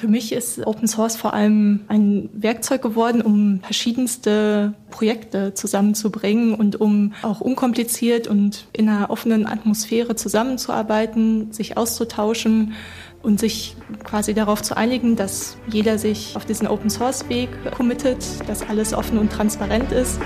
Für 0.00 0.08
mich 0.08 0.32
ist 0.32 0.66
Open 0.66 0.88
Source 0.88 1.16
vor 1.16 1.34
allem 1.34 1.80
ein 1.88 2.30
Werkzeug 2.32 2.80
geworden, 2.80 3.20
um 3.20 3.60
verschiedenste 3.60 4.72
Projekte 4.90 5.52
zusammenzubringen 5.52 6.54
und 6.54 6.80
um 6.80 7.12
auch 7.20 7.42
unkompliziert 7.42 8.26
und 8.26 8.64
in 8.72 8.88
einer 8.88 9.10
offenen 9.10 9.46
Atmosphäre 9.46 10.16
zusammenzuarbeiten, 10.16 11.52
sich 11.52 11.76
auszutauschen 11.76 12.72
und 13.22 13.40
sich 13.40 13.76
quasi 14.02 14.32
darauf 14.32 14.62
zu 14.62 14.74
einigen, 14.74 15.16
dass 15.16 15.58
jeder 15.70 15.98
sich 15.98 16.34
auf 16.34 16.46
diesen 16.46 16.66
Open 16.66 16.88
Source 16.88 17.28
Weg 17.28 17.50
committet, 17.70 18.24
dass 18.46 18.66
alles 18.66 18.94
offen 18.94 19.18
und 19.18 19.30
transparent 19.30 19.92
ist. 19.92 20.18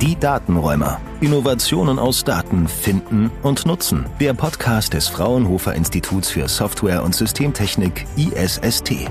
Die 0.00 0.16
Datenräumer. 0.18 1.00
Innovationen 1.20 2.00
aus 2.00 2.24
Daten 2.24 2.66
finden 2.66 3.30
und 3.42 3.64
nutzen. 3.64 4.06
Der 4.20 4.34
Podcast 4.34 4.92
des 4.92 5.06
Fraunhofer 5.06 5.74
Instituts 5.74 6.30
für 6.30 6.48
Software 6.48 7.04
und 7.04 7.14
Systemtechnik 7.14 8.04
ISST. 8.16 9.08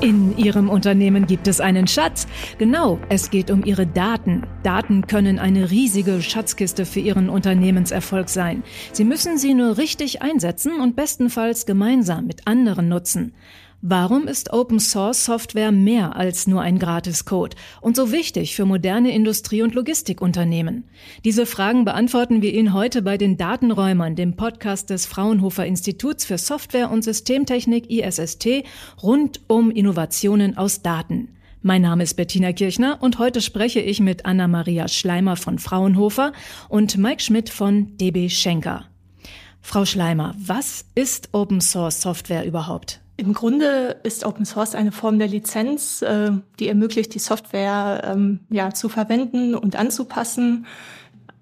In 0.00 0.38
Ihrem 0.38 0.70
Unternehmen 0.70 1.26
gibt 1.26 1.48
es 1.48 1.60
einen 1.60 1.86
Schatz. 1.86 2.26
Genau, 2.56 2.98
es 3.10 3.30
geht 3.30 3.50
um 3.50 3.64
Ihre 3.64 3.86
Daten. 3.86 4.46
Daten 4.62 5.06
können 5.06 5.38
eine 5.38 5.70
riesige 5.70 6.22
Schatzkiste 6.22 6.86
für 6.86 7.00
Ihren 7.00 7.28
Unternehmenserfolg 7.28 8.30
sein. 8.30 8.62
Sie 8.92 9.04
müssen 9.04 9.36
sie 9.36 9.52
nur 9.52 9.76
richtig 9.76 10.22
einsetzen 10.22 10.80
und 10.80 10.96
bestenfalls 10.96 11.66
gemeinsam 11.66 12.26
mit 12.26 12.46
anderen 12.46 12.88
nutzen. 12.88 13.34
Warum 13.82 14.28
ist 14.28 14.52
Open 14.52 14.78
Source 14.78 15.24
Software 15.24 15.72
mehr 15.72 16.14
als 16.14 16.46
nur 16.46 16.60
ein 16.60 16.78
Gratiscode 16.78 17.56
und 17.80 17.96
so 17.96 18.12
wichtig 18.12 18.54
für 18.54 18.66
moderne 18.66 19.10
Industrie- 19.10 19.62
und 19.62 19.74
Logistikunternehmen? 19.74 20.84
Diese 21.24 21.46
Fragen 21.46 21.86
beantworten 21.86 22.42
wir 22.42 22.52
Ihnen 22.52 22.74
heute 22.74 23.00
bei 23.00 23.16
den 23.16 23.38
Datenräumern, 23.38 24.16
dem 24.16 24.36
Podcast 24.36 24.90
des 24.90 25.06
Fraunhofer 25.06 25.64
Instituts 25.64 26.26
für 26.26 26.36
Software 26.36 26.90
und 26.90 27.04
Systemtechnik 27.04 27.90
ISST 27.90 28.64
rund 29.02 29.40
um 29.46 29.70
Innovationen 29.70 30.58
aus 30.58 30.82
Daten. 30.82 31.30
Mein 31.62 31.80
Name 31.80 32.02
ist 32.02 32.16
Bettina 32.16 32.52
Kirchner 32.52 32.98
und 33.00 33.18
heute 33.18 33.40
spreche 33.40 33.80
ich 33.80 34.00
mit 34.00 34.26
Anna-Maria 34.26 34.88
Schleimer 34.88 35.36
von 35.36 35.58
Fraunhofer 35.58 36.34
und 36.68 36.98
Mike 36.98 37.22
Schmidt 37.22 37.48
von 37.48 37.96
DB 37.96 38.28
Schenker. 38.28 38.84
Frau 39.62 39.86
Schleimer, 39.86 40.34
was 40.38 40.84
ist 40.94 41.30
Open 41.32 41.62
Source 41.62 42.02
Software 42.02 42.44
überhaupt? 42.44 43.00
Im 43.20 43.34
Grunde 43.34 43.98
ist 44.02 44.24
Open 44.24 44.46
Source 44.46 44.74
eine 44.74 44.92
Form 44.92 45.18
der 45.18 45.28
Lizenz, 45.28 46.00
äh, 46.00 46.30
die 46.58 46.68
ermöglicht, 46.68 47.14
die 47.14 47.18
Software 47.18 48.02
ähm, 48.06 48.40
ja, 48.48 48.72
zu 48.72 48.88
verwenden 48.88 49.54
und 49.54 49.76
anzupassen. 49.76 50.64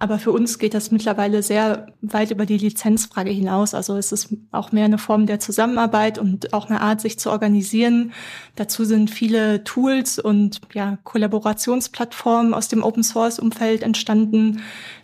Aber 0.00 0.18
für 0.18 0.32
uns 0.32 0.58
geht 0.58 0.74
das 0.74 0.90
mittlerweile 0.90 1.40
sehr 1.40 1.86
weit 2.00 2.32
über 2.32 2.46
die 2.46 2.58
Lizenzfrage 2.58 3.30
hinaus. 3.30 3.74
Also 3.74 3.96
es 3.96 4.10
ist 4.10 4.34
auch 4.50 4.72
mehr 4.72 4.86
eine 4.86 4.98
Form 4.98 5.26
der 5.26 5.38
Zusammenarbeit 5.38 6.18
und 6.18 6.52
auch 6.52 6.68
eine 6.68 6.80
Art, 6.80 7.00
sich 7.00 7.16
zu 7.16 7.30
organisieren. 7.30 8.12
Dazu 8.56 8.84
sind 8.84 9.08
viele 9.08 9.62
Tools 9.62 10.18
und 10.18 10.60
ja, 10.74 10.98
Kollaborationsplattformen 11.04 12.54
aus 12.54 12.66
dem 12.66 12.82
Open 12.82 13.04
Source 13.04 13.38
Umfeld 13.38 13.84
entstanden, 13.84 14.62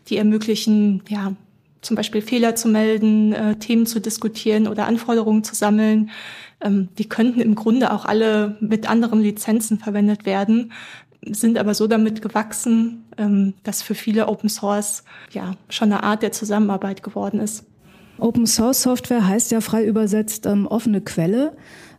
die 0.09 0.17
ermöglichen, 0.17 1.05
ja, 1.09 1.35
zum 1.83 1.97
Beispiel 1.97 2.23
Fehler 2.23 2.57
zu 2.57 2.67
melden, 2.67 3.33
äh, 3.33 3.57
Themen 3.57 3.87
zu 3.87 4.01
diskutieren 4.01 4.67
oder 4.67 4.87
Anforderungen 4.87 5.45
zu 5.45 5.55
sammeln. 5.55 6.11
Ähm, 6.61 6.89
die 6.99 7.09
könnten 7.09 7.41
im 7.41 7.55
Grunde 7.55 7.93
auch 7.93 8.05
alle 8.05 8.57
mit 8.61 8.89
anderen 8.89 9.21
Lizenzen 9.21 9.79
verwendet 9.79 10.27
werden, 10.27 10.73
sind 11.31 11.59
aber 11.59 11.75
so 11.75 11.87
damit 11.87 12.23
gewachsen, 12.23 13.05
ähm, 13.17 13.55
dass 13.63 13.83
für 13.83 13.95
viele 13.95 14.29
Open 14.29 14.49
Source 14.49 15.05
ja 15.31 15.53
schon 15.69 15.93
eine 15.93 16.03
Art 16.03 16.23
der 16.23 16.33
Zusammenarbeit 16.33 17.03
geworden 17.03 17.41
ist. 17.41 17.65
Open 18.19 18.47
Source 18.47 18.83
Software 18.83 19.27
heißt 19.27 19.51
ja 19.51 19.61
frei 19.61 19.85
übersetzt 19.85 20.47
ähm, 20.47 20.67
offene 20.67 21.01
Quelle. 21.01 21.57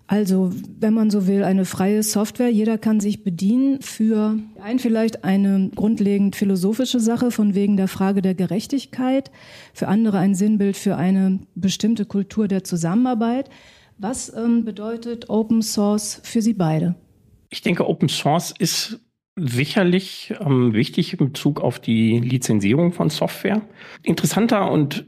Also, 0.08 0.52
wenn 0.80 0.94
man 0.94 1.10
so 1.10 1.26
will, 1.26 1.44
eine 1.44 1.66
freie 1.66 2.04
Software. 2.04 2.50
Jeder 2.50 2.78
kann 2.78 3.00
sich 3.00 3.24
bedienen 3.24 3.82
für 3.82 4.38
ein 4.62 4.78
vielleicht 4.78 5.24
eine 5.24 5.72
grundlegend 5.74 6.36
philosophische 6.36 7.00
Sache 7.00 7.32
von 7.32 7.56
wegen 7.56 7.76
der 7.76 7.88
Frage 7.88 8.22
der 8.22 8.36
Gerechtigkeit, 8.36 9.32
für 9.74 9.88
andere 9.88 10.20
ein 10.20 10.36
Sinnbild 10.36 10.78
für 10.78 10.96
eine 10.96 11.40
bestimmte 11.56 12.06
Kultur 12.06 12.48
der 12.48 12.64
Zusammenarbeit. 12.64 13.50
Was 13.98 14.34
ähm, 14.36 14.66
bedeutet 14.66 15.30
Open 15.30 15.62
Source 15.62 16.22
für 16.24 16.42
Sie 16.42 16.54
beide? 16.54 16.96
Ich 17.50 17.62
denke, 17.62 17.88
Open 17.88 18.10
Source 18.10 18.54
ist 18.58 19.00
sicherlich 19.38 20.34
ähm, 20.40 20.74
wichtig 20.74 21.14
in 21.14 21.20
Bezug 21.20 21.62
auf 21.62 21.80
die 21.80 22.20
Lizenzierung 22.20 22.92
von 22.92 23.10
Software. 23.10 23.62
Interessanter 24.04 24.72
und 24.72 25.06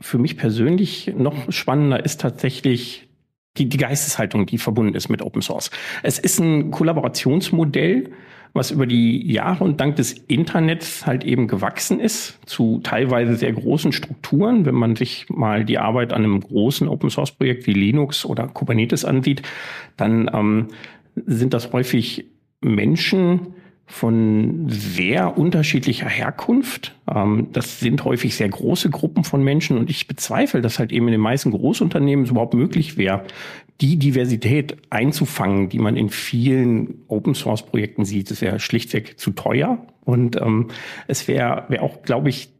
für 0.00 0.18
mich 0.18 0.36
persönlich 0.36 1.12
noch 1.16 1.50
spannender 1.52 2.04
ist 2.04 2.20
tatsächlich 2.20 3.08
die, 3.56 3.68
die 3.68 3.76
Geisteshaltung, 3.76 4.46
die 4.46 4.58
verbunden 4.58 4.94
ist 4.94 5.08
mit 5.08 5.22
Open 5.22 5.42
Source. 5.42 5.70
Es 6.02 6.18
ist 6.18 6.40
ein 6.40 6.70
Kollaborationsmodell, 6.70 8.10
was 8.54 8.70
über 8.70 8.86
die 8.86 9.30
Jahre 9.30 9.64
und 9.64 9.80
dank 9.80 9.96
des 9.96 10.12
Internets 10.12 11.06
halt 11.06 11.24
eben 11.24 11.48
gewachsen 11.48 11.98
ist 11.98 12.38
zu 12.46 12.80
teilweise 12.82 13.34
sehr 13.34 13.52
großen 13.52 13.92
Strukturen. 13.92 14.64
Wenn 14.64 14.76
man 14.76 14.94
sich 14.94 15.26
mal 15.28 15.64
die 15.64 15.78
Arbeit 15.78 16.12
an 16.12 16.22
einem 16.22 16.40
großen 16.40 16.88
Open 16.88 17.10
Source 17.10 17.32
Projekt 17.32 17.66
wie 17.66 17.72
Linux 17.72 18.24
oder 18.24 18.46
Kubernetes 18.46 19.04
ansieht, 19.04 19.42
dann 19.96 20.30
ähm, 20.32 20.68
sind 21.26 21.52
das 21.52 21.72
häufig 21.72 22.26
Menschen, 22.60 23.54
von 23.86 24.66
sehr 24.68 25.36
unterschiedlicher 25.36 26.08
Herkunft. 26.08 26.94
Ähm, 27.12 27.48
das 27.52 27.80
sind 27.80 28.04
häufig 28.04 28.34
sehr 28.34 28.48
große 28.48 28.90
Gruppen 28.90 29.24
von 29.24 29.42
Menschen 29.42 29.76
und 29.76 29.90
ich 29.90 30.08
bezweifle, 30.08 30.62
dass 30.62 30.78
halt 30.78 30.92
eben 30.92 31.08
in 31.08 31.12
den 31.12 31.20
meisten 31.20 31.50
Großunternehmen 31.50 32.24
es 32.24 32.30
überhaupt 32.30 32.54
möglich 32.54 32.96
wäre, 32.96 33.24
die 33.80 33.98
Diversität 33.98 34.76
einzufangen, 34.90 35.68
die 35.68 35.78
man 35.78 35.96
in 35.96 36.08
vielen 36.08 37.02
Open 37.08 37.34
Source 37.34 37.66
Projekten 37.66 38.04
sieht. 38.04 38.30
Es 38.30 38.40
wäre 38.40 38.60
schlichtweg 38.60 39.18
zu 39.18 39.32
teuer 39.32 39.86
und 40.04 40.40
ähm, 40.40 40.68
es 41.08 41.28
wäre 41.28 41.64
wär 41.68 41.82
auch, 41.82 42.02
glaube 42.02 42.30
ich, 42.30 42.50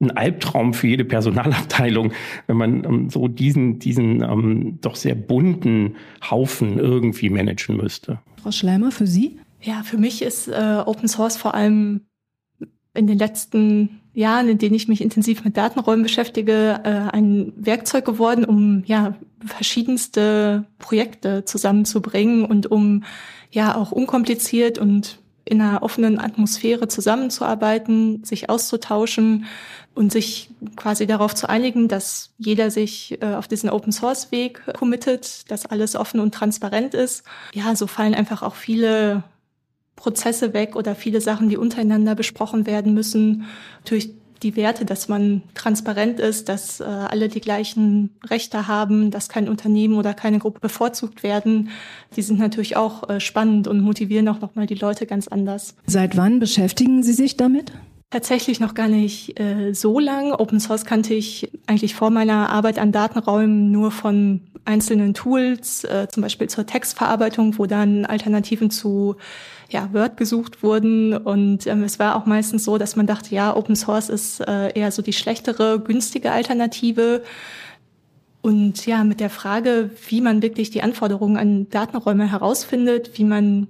ein 0.00 0.10
Albtraum 0.12 0.72
für 0.72 0.86
jede 0.86 1.04
Personalabteilung, 1.04 2.12
wenn 2.46 2.56
man 2.56 2.84
ähm, 2.84 3.10
so 3.10 3.28
diesen, 3.28 3.78
diesen 3.78 4.22
ähm, 4.22 4.78
doch 4.80 4.96
sehr 4.96 5.14
bunten 5.14 5.96
Haufen 6.30 6.78
irgendwie 6.78 7.28
managen 7.28 7.76
müsste. 7.76 8.18
Frau 8.42 8.50
Schleimer, 8.50 8.92
für 8.92 9.06
Sie? 9.06 9.38
Ja, 9.60 9.82
für 9.82 9.98
mich 9.98 10.22
ist 10.22 10.48
äh, 10.48 10.82
Open 10.84 11.08
Source 11.08 11.36
vor 11.36 11.54
allem 11.54 12.06
in 12.94 13.06
den 13.06 13.18
letzten 13.18 14.00
Jahren, 14.14 14.48
in 14.48 14.58
denen 14.58 14.74
ich 14.74 14.88
mich 14.88 15.00
intensiv 15.00 15.44
mit 15.44 15.56
Datenräumen 15.56 16.02
beschäftige, 16.02 16.80
äh, 16.82 17.14
ein 17.14 17.52
Werkzeug 17.56 18.04
geworden, 18.04 18.44
um 18.44 18.82
ja 18.86 19.14
verschiedenste 19.44 20.64
Projekte 20.78 21.44
zusammenzubringen 21.44 22.44
und 22.44 22.70
um 22.70 23.04
ja 23.50 23.74
auch 23.74 23.92
unkompliziert 23.92 24.78
und 24.78 25.18
in 25.44 25.60
einer 25.60 25.82
offenen 25.82 26.20
Atmosphäre 26.20 26.88
zusammenzuarbeiten, 26.88 28.24
sich 28.24 28.50
auszutauschen 28.50 29.46
und 29.94 30.12
sich 30.12 30.50
quasi 30.76 31.06
darauf 31.06 31.34
zu 31.34 31.48
einigen, 31.48 31.88
dass 31.88 32.34
jeder 32.38 32.70
sich 32.70 33.20
äh, 33.20 33.34
auf 33.34 33.48
diesen 33.48 33.70
Open 33.70 33.92
Source 33.92 34.30
Weg 34.30 34.62
committet, 34.74 35.50
dass 35.50 35.66
alles 35.66 35.96
offen 35.96 36.20
und 36.20 36.34
transparent 36.34 36.94
ist. 36.94 37.24
Ja, 37.52 37.74
so 37.74 37.86
fallen 37.86 38.14
einfach 38.14 38.42
auch 38.42 38.54
viele 38.54 39.24
Prozesse 40.00 40.54
weg 40.54 40.76
oder 40.76 40.94
viele 40.94 41.20
Sachen, 41.20 41.50
die 41.50 41.58
untereinander 41.58 42.14
besprochen 42.14 42.66
werden 42.66 42.94
müssen. 42.94 43.44
Natürlich 43.80 44.14
die 44.42 44.56
Werte, 44.56 44.86
dass 44.86 45.08
man 45.08 45.42
transparent 45.54 46.18
ist, 46.18 46.48
dass 46.48 46.80
äh, 46.80 46.84
alle 46.84 47.28
die 47.28 47.42
gleichen 47.42 48.10
Rechte 48.26 48.66
haben, 48.66 49.10
dass 49.10 49.28
kein 49.28 49.50
Unternehmen 49.50 49.98
oder 49.98 50.14
keine 50.14 50.38
Gruppe 50.38 50.60
bevorzugt 50.60 51.22
werden, 51.22 51.68
die 52.16 52.22
sind 52.22 52.38
natürlich 52.38 52.76
auch 52.76 53.10
äh, 53.10 53.20
spannend 53.20 53.68
und 53.68 53.82
motivieren 53.82 54.28
auch 54.28 54.40
nochmal 54.40 54.66
die 54.66 54.74
Leute 54.76 55.04
ganz 55.04 55.28
anders. 55.28 55.74
Seit 55.86 56.16
wann 56.16 56.40
beschäftigen 56.40 57.02
Sie 57.02 57.12
sich 57.12 57.36
damit? 57.36 57.72
Tatsächlich 58.12 58.58
noch 58.58 58.74
gar 58.74 58.88
nicht 58.88 59.38
äh, 59.38 59.72
so 59.72 60.00
lang. 60.00 60.32
Open 60.32 60.58
Source 60.58 60.84
kannte 60.84 61.14
ich 61.14 61.48
eigentlich 61.68 61.94
vor 61.94 62.10
meiner 62.10 62.50
Arbeit 62.50 62.80
an 62.80 62.90
Datenräumen 62.90 63.70
nur 63.70 63.92
von 63.92 64.40
einzelnen 64.64 65.14
Tools, 65.14 65.84
äh, 65.84 66.08
zum 66.10 66.24
Beispiel 66.24 66.48
zur 66.48 66.66
Textverarbeitung, 66.66 67.56
wo 67.56 67.66
dann 67.66 68.04
Alternativen 68.04 68.72
zu 68.72 69.14
ja, 69.68 69.92
Word 69.92 70.16
gesucht 70.16 70.64
wurden. 70.64 71.16
Und 71.16 71.68
ähm, 71.68 71.84
es 71.84 72.00
war 72.00 72.16
auch 72.16 72.26
meistens 72.26 72.64
so, 72.64 72.78
dass 72.78 72.96
man 72.96 73.06
dachte, 73.06 73.32
ja, 73.32 73.56
Open 73.56 73.76
Source 73.76 74.08
ist 74.08 74.40
äh, 74.40 74.72
eher 74.76 74.90
so 74.90 75.02
die 75.02 75.12
schlechtere, 75.12 75.78
günstige 75.78 76.32
Alternative. 76.32 77.22
Und 78.42 78.86
ja, 78.86 79.04
mit 79.04 79.20
der 79.20 79.30
Frage, 79.30 79.90
wie 80.08 80.20
man 80.20 80.42
wirklich 80.42 80.70
die 80.70 80.82
Anforderungen 80.82 81.36
an 81.36 81.70
Datenräume 81.70 82.28
herausfindet, 82.28 83.18
wie 83.18 83.24
man 83.24 83.68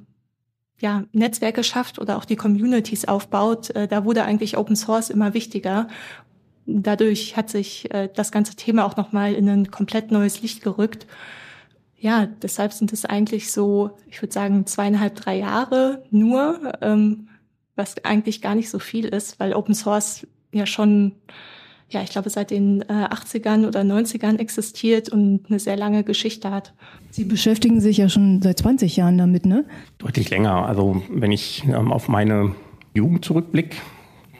ja, 0.81 1.05
Netzwerke 1.12 1.62
schafft 1.62 1.99
oder 1.99 2.17
auch 2.17 2.25
die 2.25 2.37
Communities 2.37 3.06
aufbaut, 3.06 3.71
äh, 3.71 3.87
da 3.87 4.05
wurde 4.05 4.25
eigentlich 4.25 4.56
Open 4.56 4.77
Source 4.77 5.11
immer 5.11 5.35
wichtiger. 5.35 5.88
Dadurch 6.67 7.37
hat 7.37 7.50
sich 7.50 7.93
äh, 7.93 8.09
das 8.15 8.32
ganze 8.32 8.56
Thema 8.56 8.85
auch 8.85 8.97
nochmal 8.97 9.35
in 9.35 9.49
ein 9.49 9.71
komplett 9.71 10.11
neues 10.11 10.43
Licht 10.43 10.62
gerückt 10.62 11.06
ja, 12.00 12.27
deshalb 12.27 12.73
sind 12.73 12.93
es 12.94 13.05
eigentlich 13.05 13.53
so, 13.53 13.91
ich 14.09 14.23
würde 14.23 14.32
sagen, 14.32 14.67
zweieinhalb, 14.67 15.17
drei 15.17 15.37
Jahre 15.37 16.03
nur, 16.11 16.73
ähm, 16.81 17.29
was 17.76 18.03
eigentlich 18.05 18.41
gar 18.41 18.55
nicht 18.55 18.71
so 18.71 18.79
viel 18.79 19.05
ist, 19.05 19.38
weil 19.38 19.53
Open 19.53 19.75
Source 19.75 20.26
ja 20.50 20.65
schon 20.65 21.12
ja, 21.90 22.02
ich 22.02 22.10
glaube, 22.10 22.31
seit 22.31 22.50
den 22.50 22.82
äh, 22.82 22.84
80ern 22.84 23.66
oder 23.66 23.81
90ern 23.81 24.38
existiert 24.38 25.08
und 25.08 25.46
eine 25.48 25.58
sehr 25.58 25.76
lange 25.76 26.04
Geschichte 26.04 26.50
hat. 26.50 26.72
Sie 27.10 27.25
beschäftigen 27.25 27.81
sich 27.81 27.96
ja 27.96 28.08
schon 28.08 28.40
seit 28.42 28.60
20 28.60 28.96
Jahren 28.96 29.19
damit, 29.19 29.44
ne? 29.44 29.64
Deutlich 29.98 30.31
länger. 30.31 30.66
Also 30.66 31.02
wenn 31.10 31.32
ich 31.32 31.64
ähm, 31.64 31.92
auf 31.92 32.08
meine 32.08 32.54
Jugend 32.94 33.25
zurückblicke, 33.25 33.76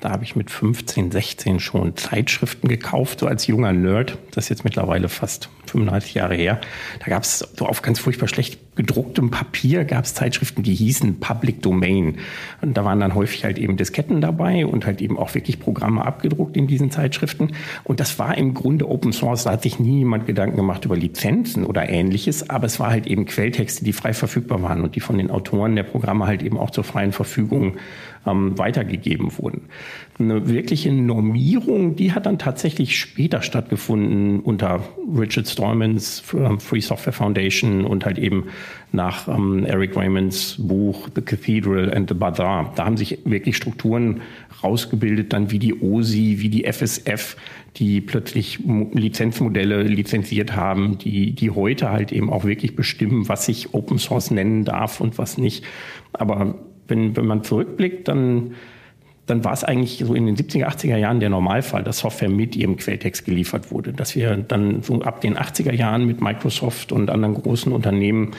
da 0.01 0.11
habe 0.11 0.25
ich 0.25 0.35
mit 0.35 0.51
15, 0.51 1.11
16 1.11 1.61
schon 1.61 1.95
Zeitschriften 1.97 2.69
gekauft, 2.69 3.21
so 3.21 3.27
als 3.27 3.47
junger 3.47 3.73
Nerd. 3.73 4.17
Das 4.31 4.45
ist 4.45 4.49
jetzt 4.49 4.65
mittlerweile 4.65 5.09
fast 5.09 5.51
35 5.67 6.15
Jahre 6.15 6.35
her. 6.35 6.61
Da 7.01 7.07
gab 7.07 7.23
es 7.25 7.41
so 7.57 7.67
auf 7.67 7.83
ganz 7.83 7.99
furchtbar 7.99 8.27
schlecht 8.27 8.70
gedrucktem 8.81 9.31
Papier 9.31 9.85
gab 9.85 10.07
es 10.07 10.15
Zeitschriften, 10.15 10.63
die 10.63 10.75
hießen 10.75 11.21
Public 11.21 11.61
Domain. 11.61 12.17
Und 12.63 12.79
da 12.79 12.85
waren 12.87 12.99
dann 12.99 13.15
häufig 13.15 13.45
halt 13.45 13.59
eben 13.59 13.77
Disketten 13.77 14.23
dabei 14.23 14.65
und 14.65 14.87
halt 14.87 15.03
eben 15.03 15.19
auch 15.19 15.35
wirklich 15.35 15.61
Programme 15.61 16.03
abgedruckt 16.03 16.57
in 16.57 16.67
diesen 16.67 16.91
Zeitschriften. 16.91 17.51
Und 17.85 18.01
das 18.01 18.19
war 18.19 18.39
im 18.39 18.55
Grunde 18.55 18.89
Open 18.89 19.13
Source. 19.13 19.45
Da 19.45 19.51
hat 19.53 19.63
sich 19.63 19.81
nie 19.81 19.99
jemand 19.99 20.27
Gedanken 20.27 20.57
gemacht 20.57 20.87
über 20.87 20.97
Lizenzen 20.97 21.67
oder 21.67 21.91
ähnliches. 21.91 22.49
Aber 22.49 22.65
es 22.65 22.81
war 22.81 22.91
halt 22.91 23.07
eben 23.07 23.27
Quelltexte, 23.27 23.85
die 23.85 23.93
frei 23.93 24.15
verfügbar 24.15 24.63
waren 24.63 24.81
und 24.81 24.97
die 24.97 25.01
von 25.01 25.19
den 25.19 25.31
Autoren 25.31 25.77
der 25.77 25.83
Programme 25.83 26.27
halt 26.27 26.43
eben 26.43 26.57
auch 26.57 26.71
zur 26.71 26.85
freien 26.85 27.13
Verfügung 27.13 27.77
ähm, 28.27 28.59
weitergegeben 28.59 29.37
wurden. 29.39 29.63
Eine 30.19 30.49
wirkliche 30.49 30.93
Normierung, 30.93 31.97
die 31.97 32.13
hat 32.13 32.27
dann 32.27 32.39
tatsächlich 32.39 32.99
später 32.99 33.43
stattgefunden 33.43 34.41
unter 34.41 34.83
Richard 35.17 35.49
Stallmans 35.49 36.23
ähm, 36.35 36.61
Free 36.61 36.81
Software 36.81 37.13
Foundation 37.13 37.85
und 37.85 38.05
halt 38.05 38.19
eben 38.19 38.49
nach 38.93 39.29
ähm, 39.29 39.65
Eric 39.65 39.97
Raymonds 39.97 40.57
Buch 40.59 41.09
The 41.15 41.23
Cathedral 41.23 41.93
and 41.95 42.09
the 42.09 42.15
Bazaar. 42.15 42.73
Da 42.77 42.87
haben 42.87 42.97
sich 42.97 43.19
wirklich 43.25 43.57
Strukturen 43.57 44.21
rausgebildet, 44.63 45.33
dann 45.33 45.51
wie 45.51 45.59
die 45.59 45.81
OSI, 45.81 46.37
wie 46.41 46.49
die 46.49 46.65
FSF, 46.71 47.37
die 47.77 48.01
plötzlich 48.01 48.59
Lizenzmodelle 48.93 49.83
lizenziert 49.83 50.57
haben, 50.57 50.99
die, 50.99 51.33
die 51.33 51.51
heute 51.51 51.91
halt 51.91 52.13
eben 52.13 52.31
auch 52.31 52.45
wirklich 52.45 52.77
bestimmen, 52.77 53.29
was 53.29 53.47
sich 53.47 53.75
Open 53.75 53.99
Source 53.99 54.31
nennen 54.31 54.65
darf 54.65 55.01
und 55.01 55.19
was 55.19 55.39
nicht. 55.39 55.65
Aber 56.13 56.57
wenn, 56.89 57.17
wenn 57.17 57.27
man 57.27 57.45
zurückblickt, 57.45 58.09
dann, 58.09 58.55
dann 59.31 59.45
war 59.45 59.53
es 59.53 59.65
eigentlich 59.65 60.03
so 60.05 60.15
in 60.15 60.27
den 60.27 60.37
70er, 60.37 60.67
80er 60.67 60.97
Jahren 60.97 61.21
der 61.21 61.31
Normalfall, 61.31 61.85
dass 61.85 61.99
Software 61.99 62.29
mit 62.29 62.57
ihrem 62.57 62.77
Quelltext 62.77 63.25
geliefert 63.25 63.71
wurde. 63.71 63.93
Dass 63.93 64.17
wir 64.17 64.37
dann 64.37 64.83
so 64.83 65.01
ab 65.03 65.21
den 65.21 65.39
80er 65.39 65.73
Jahren 65.73 66.05
mit 66.05 66.21
Microsoft 66.21 66.93
und 66.93 67.11
anderen 67.11 67.35
großen 67.35 67.73
Unternehmen 67.73 68.33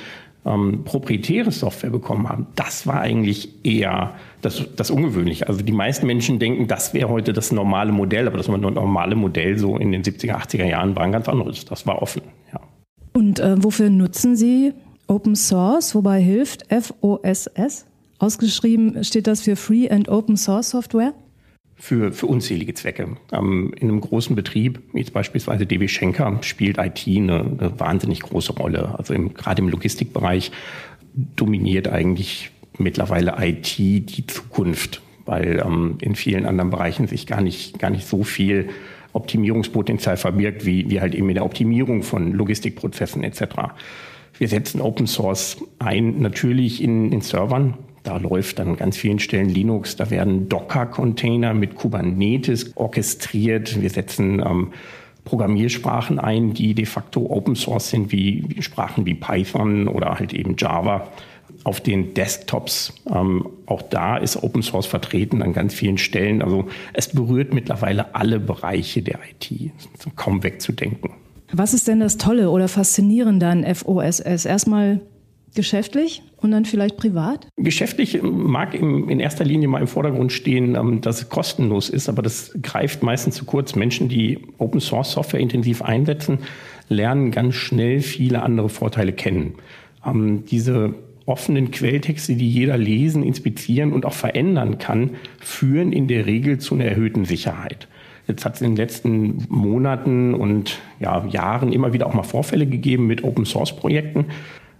ähm, 0.45 0.83
proprietäre 0.83 1.51
Software 1.51 1.91
bekommen 1.91 2.27
haben, 2.27 2.47
das 2.55 2.88
war 2.88 2.99
eigentlich 2.99 3.65
eher 3.65 4.15
das, 4.41 4.63
das 4.75 4.91
Ungewöhnliche. 4.91 5.47
Also 5.47 5.61
die 5.61 5.71
meisten 5.71 6.07
Menschen 6.07 6.39
denken, 6.39 6.67
das 6.67 6.94
wäre 6.94 7.09
heute 7.09 7.31
das 7.31 7.51
normale 7.51 7.91
Modell, 7.91 8.27
aber 8.27 8.37
das 8.37 8.47
normale 8.47 9.15
Modell 9.15 9.57
so 9.57 9.77
in 9.77 9.91
den 9.91 10.03
70er, 10.03 10.35
80er 10.35 10.65
Jahren 10.65 10.95
war 10.95 11.03
ein 11.03 11.11
ganz 11.11 11.29
anderes. 11.29 11.65
Das 11.65 11.87
war 11.87 12.01
offen, 12.01 12.23
ja. 12.51 12.59
Und 13.13 13.39
äh, 13.39 13.63
wofür 13.63 13.89
nutzen 13.89 14.35
Sie 14.35 14.73
Open 15.07 15.35
Source? 15.35 15.95
Wobei 15.95 16.21
hilft 16.21 16.65
FOSS? 16.69 17.85
Ausgeschrieben 18.21 19.03
steht 19.03 19.25
das 19.25 19.41
für 19.41 19.56
Free 19.56 19.89
and 19.89 20.07
Open 20.07 20.38
Source 20.38 20.69
Software? 20.69 21.15
Für, 21.75 22.12
für 22.12 22.27
unzählige 22.27 22.75
Zwecke. 22.75 23.18
Ähm, 23.31 23.73
in 23.75 23.89
einem 23.89 24.00
großen 24.00 24.35
Betrieb, 24.35 24.79
wie 24.94 25.00
jetzt 25.00 25.12
beispielsweise 25.12 25.65
DB 25.65 25.88
Schenker, 25.88 26.38
spielt 26.41 26.77
IT 26.77 27.07
eine, 27.07 27.39
eine 27.39 27.79
wahnsinnig 27.79 28.19
große 28.19 28.53
Rolle. 28.53 28.94
Also 28.95 29.15
im, 29.15 29.33
gerade 29.33 29.63
im 29.63 29.69
Logistikbereich 29.69 30.51
dominiert 31.35 31.88
eigentlich 31.88 32.51
mittlerweile 32.77 33.38
IT 33.39 33.75
die 33.79 34.27
Zukunft, 34.27 35.01
weil 35.25 35.59
ähm, 35.65 35.97
in 36.00 36.13
vielen 36.13 36.45
anderen 36.45 36.69
Bereichen 36.69 37.07
sich 37.07 37.25
gar 37.25 37.41
nicht, 37.41 37.79
gar 37.79 37.89
nicht 37.89 38.07
so 38.07 38.23
viel 38.23 38.69
Optimierungspotenzial 39.13 40.18
verbirgt, 40.18 40.63
wie, 40.63 40.88
wie 40.91 41.01
halt 41.01 41.15
eben 41.15 41.27
in 41.27 41.35
der 41.35 41.45
Optimierung 41.45 42.03
von 42.03 42.33
Logistikprozessen 42.33 43.23
etc. 43.23 43.41
Wir 44.38 44.47
setzen 44.47 44.79
Open 44.79 45.07
Source 45.07 45.57
ein, 45.79 46.21
natürlich 46.21 46.83
in, 46.83 47.12
in 47.12 47.21
Servern, 47.21 47.79
da 48.03 48.18
läuft 48.18 48.59
an 48.59 48.75
ganz 48.77 48.98
vielen 48.98 49.19
Stellen 49.19 49.50
Linux. 49.50 49.95
Da 49.95 50.09
werden 50.09 50.50
Docker-Container 50.50 51.53
mit 51.53 51.75
Kubernetes 51.75 52.75
orchestriert. 52.75 53.80
Wir 53.81 53.89
setzen 53.89 54.39
ähm, 54.39 54.74
Programmiersprachen 55.24 56.19
ein, 56.19 56.53
die 56.53 56.74
de 56.74 56.86
facto 56.86 57.27
Open 57.30 57.56
Source 57.56 57.92
sind, 57.92 58.12
wie, 58.12 58.44
wie 58.48 58.62
Sprachen 58.62 59.06
wie 59.06 59.13
Python 59.13 59.88
oder 59.88 60.15
halt 60.18 60.33
eben 60.33 60.56
Java. 60.57 61.09
Auf 61.63 61.80
den 61.80 62.15
Desktops, 62.15 62.94
ähm, 63.13 63.48
auch 63.68 63.83
da 63.83 64.18
ist 64.18 64.42
Open 64.42 64.63
Source 64.63 64.88
vertreten 64.88 65.44
an 65.44 65.54
ganz 65.54 65.75
vielen 65.75 66.00
Stellen. 66.00 66.42
Also 66.42 66.68
es 66.94 67.09
berührt 67.09 67.54
mittlerweile 67.54 68.15
alle 68.15 68.39
Bereiche 68.39 69.04
der 69.04 69.19
IT. 69.30 69.71
Kaum 70.15 70.42
wegzudenken. 70.42 71.12
Was 71.54 71.74
ist 71.74 71.88
denn 71.88 72.00
das 72.00 72.18
Tolle 72.18 72.50
oder 72.50 72.68
Faszinierende 72.68 73.47
an 73.47 73.75
FOSS? 73.75 74.45
Erstmal 74.45 75.01
Geschäftlich 75.53 76.24
und 76.38 76.51
dann 76.51 76.65
vielleicht 76.65 76.98
privat? 76.98 77.48
Geschäftlich 77.57 78.21
mag 78.21 78.74
in 78.74 79.19
erster 79.19 79.44
Linie 79.44 79.68
mal 79.68 79.81
im 79.81 79.88
Vordergrund 79.88 80.31
stehen, 80.31 80.75
ähm, 80.75 81.01
dass 81.01 81.21
es 81.21 81.30
kostenlos 81.30 81.89
ist, 81.89 82.07
aber 82.07 82.21
das 82.21 82.53
greift 82.62 83.03
meistens 83.03 83.36
zu 83.36 83.45
kurz. 83.45 83.75
Menschen, 83.75 84.07
die 84.07 84.39
Open 84.57 84.80
Source 84.80 85.12
Software 85.12 85.42
intensiv 85.42 85.81
einsetzen, 85.81 86.39
lernen 86.88 87.31
ganz 87.31 87.56
schnell 87.56 88.01
viele 88.01 88.44
andere 88.44 88.69
Vorteile 88.69 89.12
kennen. 89.12 89.56
Ähm, 90.06 90.45
diese 90.45 90.95
offenen 91.25 91.71
Quelltexte, 91.71 92.36
die 92.36 92.50
jeder 92.50 92.77
lesen, 92.77 93.24
inspizieren 93.24 93.94
und 93.94 94.06
auch 94.06 94.13
verändern 94.13 94.77
kann, 94.77 95.12
führen 95.39 95.92
in 95.92 96.07
der 96.07 96.25
Regel 96.25 96.59
zu 96.59 96.75
einer 96.75 96.86
erhöhten 96.86 97.25
Sicherheit. 97.25 97.88
Jetzt 98.27 98.45
hat 98.45 98.56
es 98.56 98.62
in 98.62 98.71
den 98.71 98.75
letzten 98.77 99.45
Monaten 99.50 100.33
und 100.33 100.80
ja, 101.00 101.25
Jahren 101.27 101.74
immer 101.74 101.94
wieder 101.94 102.07
auch 102.07 102.13
mal 102.13 102.24
Vorfälle 102.24 102.65
gegeben 102.65 103.07
mit 103.07 103.24
Open 103.24 103.45
Source 103.45 103.75
Projekten, 103.75 104.25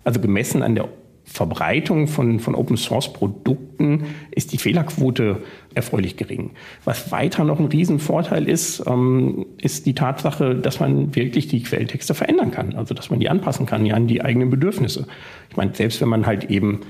also 0.04 0.20
gemessen 0.20 0.64
an 0.64 0.76
der 0.76 0.90
Verbreitung 1.24 2.08
von, 2.08 2.40
von 2.40 2.56
Open 2.56 2.78
Source 2.78 3.14
Produkten 3.14 4.06
ist 4.32 4.52
die 4.52 4.58
Fehlerquote 4.58 5.44
erfreulich 5.74 6.18
gering. 6.18 6.52
Was 6.84 7.12
weiter 7.12 7.44
noch 7.44 7.60
ein 7.60 7.68
Riesenvorteil 7.68 8.50
ist, 8.50 8.84
ähm, 8.88 9.46
ist 9.58 9.86
die 9.86 9.96
Tatsache, 9.96 10.56
dass 10.56 10.80
man 10.80 11.16
wirklich 11.16 11.48
die 11.48 11.64
Quelltexte 11.64 12.16
verändern 12.16 12.52
kann. 12.52 12.76
Also 12.76 12.94
dass 12.94 13.10
man 13.10 13.20
die 13.20 13.30
anpassen 13.30 13.66
kann 13.66 13.86
ja, 13.86 13.96
an 13.96 14.08
die 14.08 14.22
eigenen 14.22 14.50
Bedürfnisse. 14.50 15.08
Ich 15.50 15.56
meine, 15.56 15.74
selbst 15.74 16.02
wenn 16.02 16.10
man 16.10 16.26
halt 16.26 16.46
eben 16.50 16.82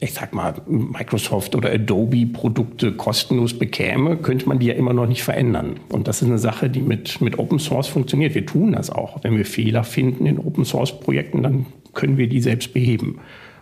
ich 0.00 0.14
sag 0.14 0.32
mal, 0.32 0.54
Microsoft 0.66 1.56
oder 1.56 1.72
Adobe 1.72 2.26
Produkte 2.26 2.92
kostenlos 2.92 3.58
bekäme, 3.58 4.16
könnte 4.16 4.48
man 4.48 4.60
die 4.60 4.66
ja 4.66 4.74
immer 4.74 4.92
noch 4.92 5.08
nicht 5.08 5.24
verändern. 5.24 5.80
Und 5.88 6.06
das 6.06 6.22
ist 6.22 6.28
eine 6.28 6.38
Sache, 6.38 6.70
die 6.70 6.80
mit, 6.80 7.20
mit 7.20 7.38
Open 7.38 7.58
Source 7.58 7.88
funktioniert. 7.88 8.34
Wir 8.34 8.46
tun 8.46 8.72
das 8.72 8.90
auch. 8.90 9.24
Wenn 9.24 9.36
wir 9.36 9.44
Fehler 9.44 9.82
finden 9.82 10.26
in 10.26 10.38
Open 10.38 10.64
Source 10.64 11.00
Projekten, 11.00 11.42
dann 11.42 11.66
können 11.94 12.16
wir 12.16 12.28
die 12.28 12.40
selbst 12.40 12.72
beheben. 12.72 13.18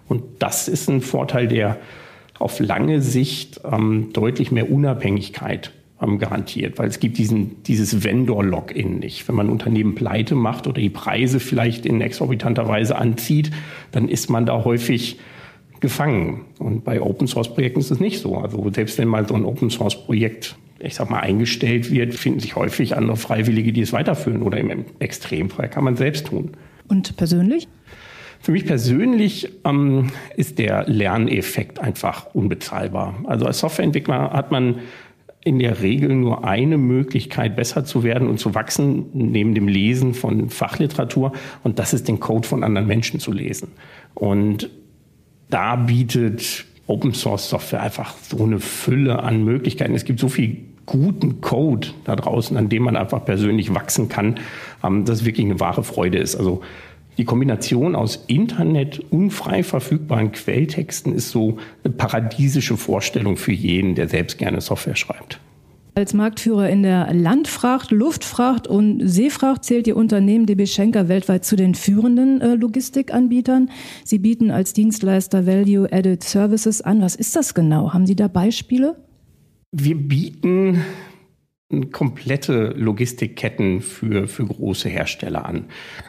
Und 0.09 0.23
das 0.38 0.69
ist 0.69 0.88
ein 0.90 1.00
Vorteil, 1.00 1.49
der 1.49 1.78
auf 2.38 2.61
lange 2.61 3.00
Sicht 3.00 3.62
ähm, 3.64 4.11
deutlich 4.12 4.52
mehr 4.52 4.71
Unabhängigkeit 4.71 5.73
ähm, 6.02 6.19
garantiert, 6.19 6.78
weil 6.78 6.88
es 6.88 7.00
gibt 7.00 7.16
diesen, 7.16 7.62
dieses 7.62 8.05
Vendor-Login 8.05 8.99
nicht. 8.99 9.26
Wenn 9.26 9.37
man 9.37 9.47
ein 9.47 9.52
Unternehmen 9.52 9.95
pleite 9.95 10.35
macht 10.35 10.66
oder 10.66 10.83
die 10.83 10.90
Preise 10.90 11.40
vielleicht 11.40 11.87
in 11.87 12.02
exorbitanter 12.02 12.69
Weise 12.69 12.99
anzieht, 12.99 13.52
dann 13.93 14.09
ist 14.11 14.28
man 14.28 14.45
da 14.45 14.64
häufig 14.64 15.19
gefangen. 15.80 16.47
Und 16.59 16.85
bei 16.85 17.00
Open 17.00 17.26
Source 17.26 17.52
Projekten 17.52 17.80
ist 17.80 17.90
es 17.90 18.00
nicht 18.00 18.21
so. 18.21 18.37
Also 18.37 18.71
selbst 18.73 18.99
wenn 18.99 19.09
mal 19.09 19.26
so 19.26 19.35
ein 19.35 19.45
Open 19.45 19.71
Source 19.71 20.04
Projekt, 20.04 20.56
ich 20.78 20.95
sag 20.95 21.11
mal, 21.11 21.21
eingestellt 21.21 21.90
wird, 21.90 22.14
finden 22.14 22.40
sich 22.40 22.56
häufig 22.56 22.97
andere 22.97 23.16
Freiwillige, 23.16 23.73
die 23.73 23.83
es 23.83 23.92
weiterführen. 23.92 24.42
Oder 24.42 24.59
im 24.59 24.85
Extremfall 24.99 25.68
kann 25.68 25.85
man 25.85 25.97
selbst 25.97 26.26
tun. 26.26 26.52
Und 26.88 27.16
persönlich? 27.16 27.68
Für 28.40 28.52
mich 28.52 28.66
persönlich 28.66 29.49
ähm, 29.64 30.12
ist 30.37 30.59
der 30.59 30.88
Lerneffekt 30.88 31.80
einfach 31.80 32.35
unbezahlbar. 32.35 33.14
Also 33.25 33.47
als 33.47 33.59
Softwareentwickler 33.59 34.30
hat 34.33 34.52
man 34.52 34.76
in 35.47 35.59
der 35.61 35.80
Regel 35.80 36.14
nur 36.14 36.45
eine 36.45 36.76
Möglichkeit, 36.76 37.54
besser 37.54 37.85
zu 37.85 38.02
werden 38.02 38.28
und 38.28 38.40
zu 38.40 38.54
wachsen, 38.56 39.06
neben 39.12 39.54
dem 39.54 39.68
Lesen 39.68 40.12
von 40.12 40.50
Fachliteratur. 40.50 41.33
Und 41.62 41.78
das 41.78 41.95
ist 41.95 42.09
den 42.09 42.18
Code 42.18 42.47
von 42.47 42.64
anderen 42.64 42.88
Menschen 42.88 43.21
zu 43.21 43.30
lesen. 43.30 43.68
Und 44.14 44.68
da 45.49 45.76
bietet 45.76 46.65
Open 46.87 47.15
Source 47.15 47.49
Software 47.49 47.83
einfach 47.83 48.15
so 48.19 48.45
eine 48.45 48.61
Fülle 48.61 49.23
an 49.23 49.45
Möglichkeiten. 49.45 49.95
Es 49.95 50.05
gibt 50.05 50.21
so 50.21 50.29
viel 50.29 50.59
guten 50.87 51.41
Code 51.41 51.88
da 52.05 52.15
draußen, 52.15 52.57
an 52.57 52.69
dem 52.69 52.85
man 52.85 52.97
einfach 52.97 53.25
persönlich 53.25 53.75
wachsen 53.75 54.09
kann, 54.09 54.37
ähm, 54.85 55.05
dass 55.05 55.21
es 55.21 55.25
wirklich 55.25 55.47
eine 55.47 55.59
wahre 55.59 55.83
Freude 55.83 56.19
ist. 56.19 56.37
Also 56.37 56.62
die 57.19 57.25
Kombination 57.25 57.97
aus 57.97 58.25
Internet 58.26 59.00
und 59.11 59.31
frei 59.31 59.62
verfügbaren 59.62 60.33
Quelltexten 60.33 61.15
ist 61.15 61.31
so 61.31 61.59
eine 61.83 61.93
paradiesische 61.95 62.76
Vorstellung 62.76 63.37
für 63.37 63.53
jeden, 63.53 63.95
der 63.95 64.09
selbst 64.09 64.38
gerne 64.38 64.61
Software 64.61 64.97
schreibt. 64.97 65.41
Als 65.99 66.12
Marktführer 66.12 66.69
in 66.69 66.83
der 66.83 67.15
Landfracht, 67.15 67.91
Luftfracht 67.91 68.67
und 68.67 69.00
Seefracht 69.09 69.65
zählt 69.65 69.87
Ihr 69.87 69.97
Unternehmen 69.97 70.45
DB 70.45 70.67
Schenker 70.67 71.09
weltweit 71.09 71.47
zu 71.47 71.57
den 71.57 71.75
führenden 71.75 72.43
äh, 72.43 72.55
Logistikanbietern. 72.55 73.71
Sie 74.05 74.19
bieten 74.19 74.50
als 74.50 74.75
Dienstleister 74.75 75.47
Value-Added 75.47 76.23
Services 76.23 76.83
an. 76.83 77.00
Was 77.00 77.17
ist 77.17 77.35
das 77.35 77.55
genau? 77.55 77.95
Haben 77.95 78.07
Sie 78.07 78.15
da 78.15 78.29
Beispiele? 78.29 78.97
Wir 79.73 79.97
bieten 79.97 80.85
komplette 81.93 82.75
Logistikketten 82.76 83.81
für, 83.81 84.29
für 84.29 84.45
große 84.45 84.91
Hersteller 84.91 85.47
an, 85.47 85.65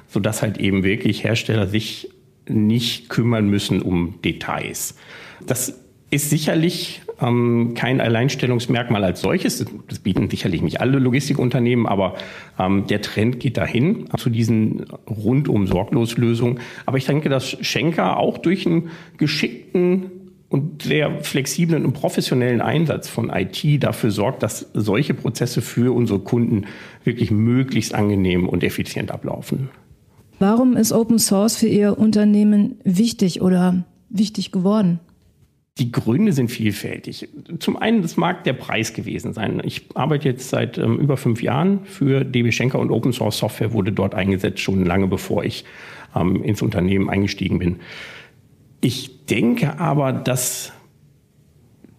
sodass 0.09 0.41
halt 0.41 0.57
eben 0.57 0.83
wirklich 0.83 1.23
Hersteller 1.23 1.65
sich 1.65 2.09
nicht 2.45 3.07
kümmern 3.07 3.47
müssen 3.47 3.81
um 3.81 4.19
Details. 4.21 4.95
Das 5.45 5.79
ist 6.09 6.29
sicherlich 6.29 7.03
ähm, 7.21 7.73
kein 7.75 8.01
Alleinstellungsmerkmal 8.01 9.03
als 9.03 9.21
solches. 9.21 9.65
Das 9.87 9.99
bieten 9.99 10.29
sicherlich 10.29 10.61
nicht 10.61 10.81
alle 10.81 10.99
Logistikunternehmen, 10.99 11.85
aber 11.85 12.15
ähm, 12.59 12.87
der 12.87 13.01
Trend 13.01 13.39
geht 13.39 13.57
dahin 13.57 14.05
zu 14.17 14.29
diesen 14.29 14.85
rundum 15.09 15.67
sorglos 15.67 16.17
Lösungen. 16.17 16.59
Aber 16.85 16.97
ich 16.97 17.05
denke, 17.05 17.29
dass 17.29 17.57
Schenker 17.65 18.17
auch 18.17 18.37
durch 18.37 18.65
einen 18.65 18.89
geschickten 19.17 20.11
und 20.49 20.81
sehr 20.83 21.23
flexiblen 21.23 21.85
und 21.85 21.93
professionellen 21.93 22.61
Einsatz 22.61 23.09
von 23.09 23.29
IT 23.29 23.83
dafür 23.83 24.11
sorgt, 24.11 24.43
dass 24.43 24.69
solche 24.73 25.13
Prozesse 25.13 25.61
für 25.61 25.93
unsere 25.93 26.19
Kunden 26.19 26.65
wirklich 27.03 27.31
möglichst 27.31 27.93
angenehm 27.93 28.47
und 28.47 28.63
effizient 28.63 29.11
ablaufen. 29.11 29.69
Warum 30.39 30.77
ist 30.77 30.93
Open 30.93 31.19
Source 31.19 31.57
für 31.57 31.67
Ihr 31.67 31.97
Unternehmen 31.97 32.75
wichtig 32.83 33.41
oder 33.41 33.83
wichtig 34.09 34.51
geworden? 34.51 34.99
Die 35.79 35.91
Gründe 35.91 36.33
sind 36.33 36.49
vielfältig. 36.49 37.29
Zum 37.59 37.77
einen, 37.77 38.01
das 38.01 38.17
mag 38.17 38.43
der 38.43 38.53
Preis 38.53 38.93
gewesen 38.93 39.33
sein. 39.33 39.61
Ich 39.63 39.85
arbeite 39.93 40.27
jetzt 40.27 40.49
seit 40.49 40.77
ähm, 40.77 40.97
über 40.97 41.17
fünf 41.17 41.43
Jahren 41.43 41.85
für 41.85 42.23
DB 42.23 42.51
Schenker 42.51 42.79
und 42.79 42.89
Open 42.89 43.13
Source 43.13 43.37
Software 43.37 43.73
wurde 43.73 43.91
dort 43.91 44.15
eingesetzt, 44.15 44.59
schon 44.59 44.85
lange 44.85 45.07
bevor 45.07 45.43
ich 45.43 45.65
ähm, 46.15 46.43
ins 46.43 46.61
Unternehmen 46.61 47.09
eingestiegen 47.09 47.59
bin. 47.59 47.77
Ich 48.81 49.25
denke 49.25 49.79
aber, 49.79 50.13
dass 50.13 50.73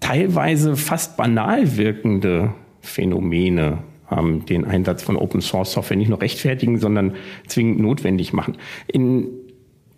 teilweise 0.00 0.76
fast 0.76 1.16
banal 1.16 1.76
wirkende 1.76 2.54
Phänomene 2.80 3.78
ähm, 4.11 4.44
den 4.47 4.64
Einsatz 4.64 5.02
von 5.02 5.16
Open 5.16 5.40
Source 5.40 5.73
Software 5.73 5.97
nicht 5.97 6.08
nur 6.08 6.20
rechtfertigen, 6.20 6.78
sondern 6.78 7.14
zwingend 7.47 7.80
notwendig 7.80 8.32
machen. 8.32 8.56
In 8.87 9.28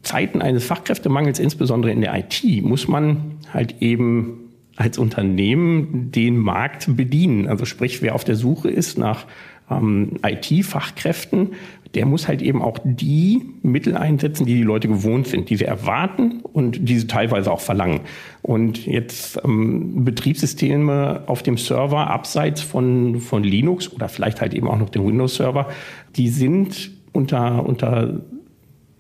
Zeiten 0.03 0.43
eines 0.43 0.65
Fachkräftemangels, 0.65 1.39
insbesondere 1.39 1.93
in 1.93 2.01
der 2.01 2.17
IT, 2.17 2.43
muss 2.63 2.89
man 2.89 3.39
halt 3.53 3.81
eben 3.81 4.51
als 4.77 4.97
Unternehmen 4.97 6.11
den 6.11 6.39
Markt 6.39 6.97
bedienen. 6.97 7.47
Also 7.49 7.65
sprich, 7.67 8.01
wer 8.01 8.15
auf 8.15 8.25
der 8.25 8.37
Suche 8.37 8.71
ist 8.71 8.97
nach 8.97 9.27
ähm, 9.71 10.13
IT-Fachkräften, 10.23 11.51
der 11.95 12.07
muss 12.07 12.29
halt 12.29 12.41
eben 12.41 12.63
auch 12.63 12.79
die 12.85 13.43
Mittel 13.63 13.97
einsetzen, 13.97 14.47
die 14.47 14.55
die 14.55 14.63
Leute 14.63 14.89
gewohnt 14.89 15.27
sind, 15.27 15.51
die 15.51 15.57
sie 15.57 15.65
erwarten 15.65 16.41
und 16.41 16.89
die 16.89 16.99
sie 16.99 17.07
teilweise 17.07 17.51
auch 17.51 17.61
verlangen. 17.61 18.01
Und 18.43 18.87
jetzt 18.87 19.41
ähm, 19.45 20.05
Betriebssysteme 20.05 21.25
auf 21.27 21.43
dem 21.43 21.59
Server 21.59 22.09
abseits 22.09 22.63
von, 22.63 23.21
von 23.21 23.43
Linux 23.43 23.93
oder 23.93 24.09
vielleicht 24.09 24.41
halt 24.41 24.55
eben 24.55 24.69
auch 24.69 24.79
noch 24.79 24.91
dem 24.91 25.05
Windows-Server, 25.07 25.69
die 26.17 26.29
sind 26.29 26.93
unter, 27.13 27.67
unter 27.67 28.21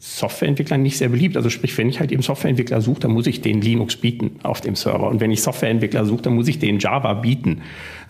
Softwareentwicklern 0.03 0.83
nicht 0.83 0.97
sehr 0.97 1.11
beliebt. 1.11 1.37
Also 1.37 1.51
sprich, 1.51 1.77
wenn 1.77 1.91
ich 1.91 2.01
halt 2.01 2.11
eben 2.11 2.23
Softwareentwickler 2.23 2.81
suche, 2.81 3.01
dann 3.01 3.11
muss 3.13 3.27
ich 3.27 3.43
den 3.43 3.61
Linux 3.61 3.97
bieten 3.97 4.41
auf 4.43 4.63
dem 4.63 4.75
Server. 4.75 5.07
Und 5.07 5.21
wenn 5.21 5.31
ich 5.31 5.43
Softwareentwickler 5.43 6.07
suche, 6.07 6.23
dann 6.23 6.35
muss 6.35 6.49
ich 6.49 6.59
den 6.59 6.79
Java 6.79 7.13
bieten, 7.13 7.61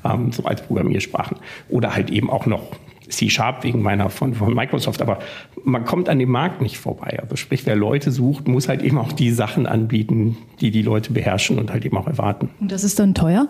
ähm, 0.05 0.31
so 0.31 0.45
als 0.45 0.63
Programmiersprachen. 0.63 1.39
Oder 1.69 1.97
halt 1.97 2.11
eben 2.11 2.31
auch 2.31 2.47
noch 2.47 2.63
C-Sharp 3.09 3.65
wegen 3.65 3.83
meiner 3.83 4.09
von, 4.09 4.35
von 4.35 4.55
Microsoft. 4.55 5.03
Aber 5.03 5.19
man 5.65 5.85
kommt 5.85 6.09
an 6.09 6.21
dem 6.21 6.31
Markt 6.31 6.63
nicht 6.63 6.79
vorbei. 6.79 7.19
Also 7.21 7.35
sprich, 7.35 7.67
wer 7.67 7.75
Leute 7.75 8.13
sucht, 8.13 8.47
muss 8.47 8.69
halt 8.69 8.83
eben 8.83 8.97
auch 8.97 9.11
die 9.11 9.33
Sachen 9.33 9.67
anbieten, 9.67 10.37
die 10.61 10.71
die 10.71 10.83
Leute 10.83 11.13
beherrschen 11.13 11.59
und 11.59 11.73
halt 11.73 11.85
eben 11.85 11.97
auch 11.97 12.07
erwarten. 12.07 12.51
Und 12.61 12.71
das 12.71 12.85
ist 12.85 13.01
dann 13.01 13.17
teuer? 13.17 13.49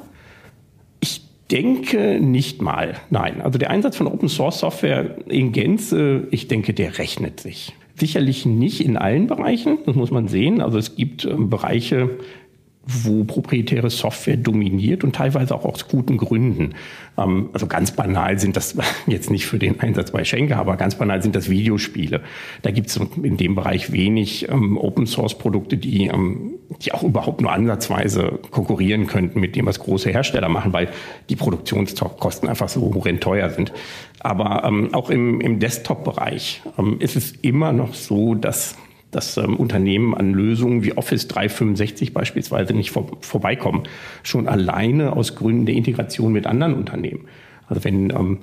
Ich 1.01 1.21
denke 1.51 2.21
nicht 2.23 2.63
mal. 2.63 2.95
Nein. 3.11 3.43
Also 3.43 3.59
der 3.59 3.69
Einsatz 3.69 3.99
von 3.99 4.07
Open 4.07 4.31
Source 4.31 4.61
Software 4.61 5.17
in 5.29 5.53
Gänze, 5.53 6.27
ich 6.31 6.49
denke, 6.49 6.73
der 6.73 6.97
rechnet 6.97 7.41
sich. 7.41 7.75
Sicherlich 8.01 8.47
nicht 8.47 8.81
in 8.81 8.97
allen 8.97 9.27
Bereichen, 9.27 9.77
das 9.85 9.95
muss 9.95 10.11
man 10.11 10.27
sehen. 10.27 10.63
Also 10.63 10.79
es 10.79 10.97
gibt 10.97 11.27
äh, 11.27 11.35
Bereiche, 11.37 12.19
wo 12.87 13.25
proprietäre 13.25 13.91
Software 13.91 14.37
dominiert 14.37 15.05
und 15.05 15.15
teilweise 15.15 15.55
auch 15.55 15.65
aus 15.65 15.87
guten 15.87 16.17
Gründen. 16.17 16.75
Ähm, 17.19 17.51
also 17.53 17.67
ganz 17.67 17.93
banal 17.93 18.39
sind 18.39 18.57
das 18.57 18.77
jetzt 19.07 19.31
nicht 19.31 19.47
für 19.47 19.59
den 19.59 19.81
Einsatz 19.81 20.11
bei 20.11 20.25
Schenker, 20.25 20.57
aber 20.57 20.77
ganz 20.77 20.95
banal 20.95 21.23
sind 21.23 21.37
das 21.37 21.51
Videospiele. 21.51 22.23
Da 22.63 22.71
gibt 22.71 22.89
es 22.89 23.01
in 23.23 23.37
dem 23.37 23.55
Bereich 23.55 23.93
wenig 23.93 24.49
ähm, 24.49 24.79
Open-Source-Produkte, 24.79 25.77
die, 25.77 26.07
ähm, 26.07 26.55
die 26.83 26.93
auch 26.93 27.03
überhaupt 27.03 27.43
nur 27.43 27.53
ansatzweise 27.53 28.39
konkurrieren 28.51 29.07
könnten 29.07 29.41
mit 29.41 29.57
dem, 29.57 29.67
was 29.67 29.79
große 29.79 30.11
Hersteller 30.11 30.49
machen, 30.49 30.73
weil 30.73 30.89
die 31.29 31.37
Produktionskosten 31.37 32.49
einfach 32.49 32.69
so 32.69 32.95
horrend 32.95 33.23
teuer 33.23 33.51
sind. 33.51 33.73
Aber 34.21 34.71
auch 34.93 35.09
im, 35.09 35.41
im 35.41 35.61
Desktop-Bereich 35.61 36.63
ist 36.99 37.17
es 37.17 37.33
immer 37.41 37.73
noch 37.73 37.95
so, 37.95 38.35
dass 38.35 38.77
dass 39.11 39.37
ähm, 39.37 39.57
Unternehmen 39.57 40.15
an 40.15 40.33
Lösungen 40.33 40.85
wie 40.85 40.97
Office 40.97 41.29
365 41.29 42.15
beispielsweise 42.15 42.75
nicht 42.75 42.91
vor, 42.91 43.19
vorbeikommen. 43.21 43.85
Schon 44.23 44.49
alleine 44.49 45.15
aus 45.15 45.37
Gründen 45.37 45.67
der 45.67 45.75
Integration 45.75 46.33
mit 46.33 46.47
anderen 46.47 46.75
Unternehmen. 46.75 47.27
Also 47.69 47.85
wenn 47.85 48.11
ähm, 48.11 48.39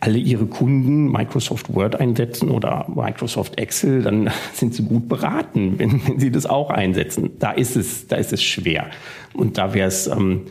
alle 0.00 0.18
ihre 0.18 0.46
Kunden 0.46 1.10
Microsoft 1.10 1.74
Word 1.74 1.96
einsetzen 1.96 2.50
oder 2.50 2.86
Microsoft 2.94 3.58
Excel, 3.58 4.02
dann 4.02 4.30
sind 4.52 4.74
sie 4.74 4.84
gut 4.84 5.08
beraten, 5.08 5.78
wenn, 5.78 6.00
wenn 6.06 6.20
sie 6.20 6.30
das 6.30 6.46
auch 6.46 6.70
einsetzen. 6.70 7.30
Da 7.38 7.52
ist 7.52 7.76
es, 7.76 8.06
da 8.06 8.16
ist 8.16 8.32
es 8.32 8.42
schwer. 8.42 8.86
Und 9.34 9.58
da 9.58 9.74
wäre 9.74 9.88
es 9.88 10.06
ähm, 10.06 10.42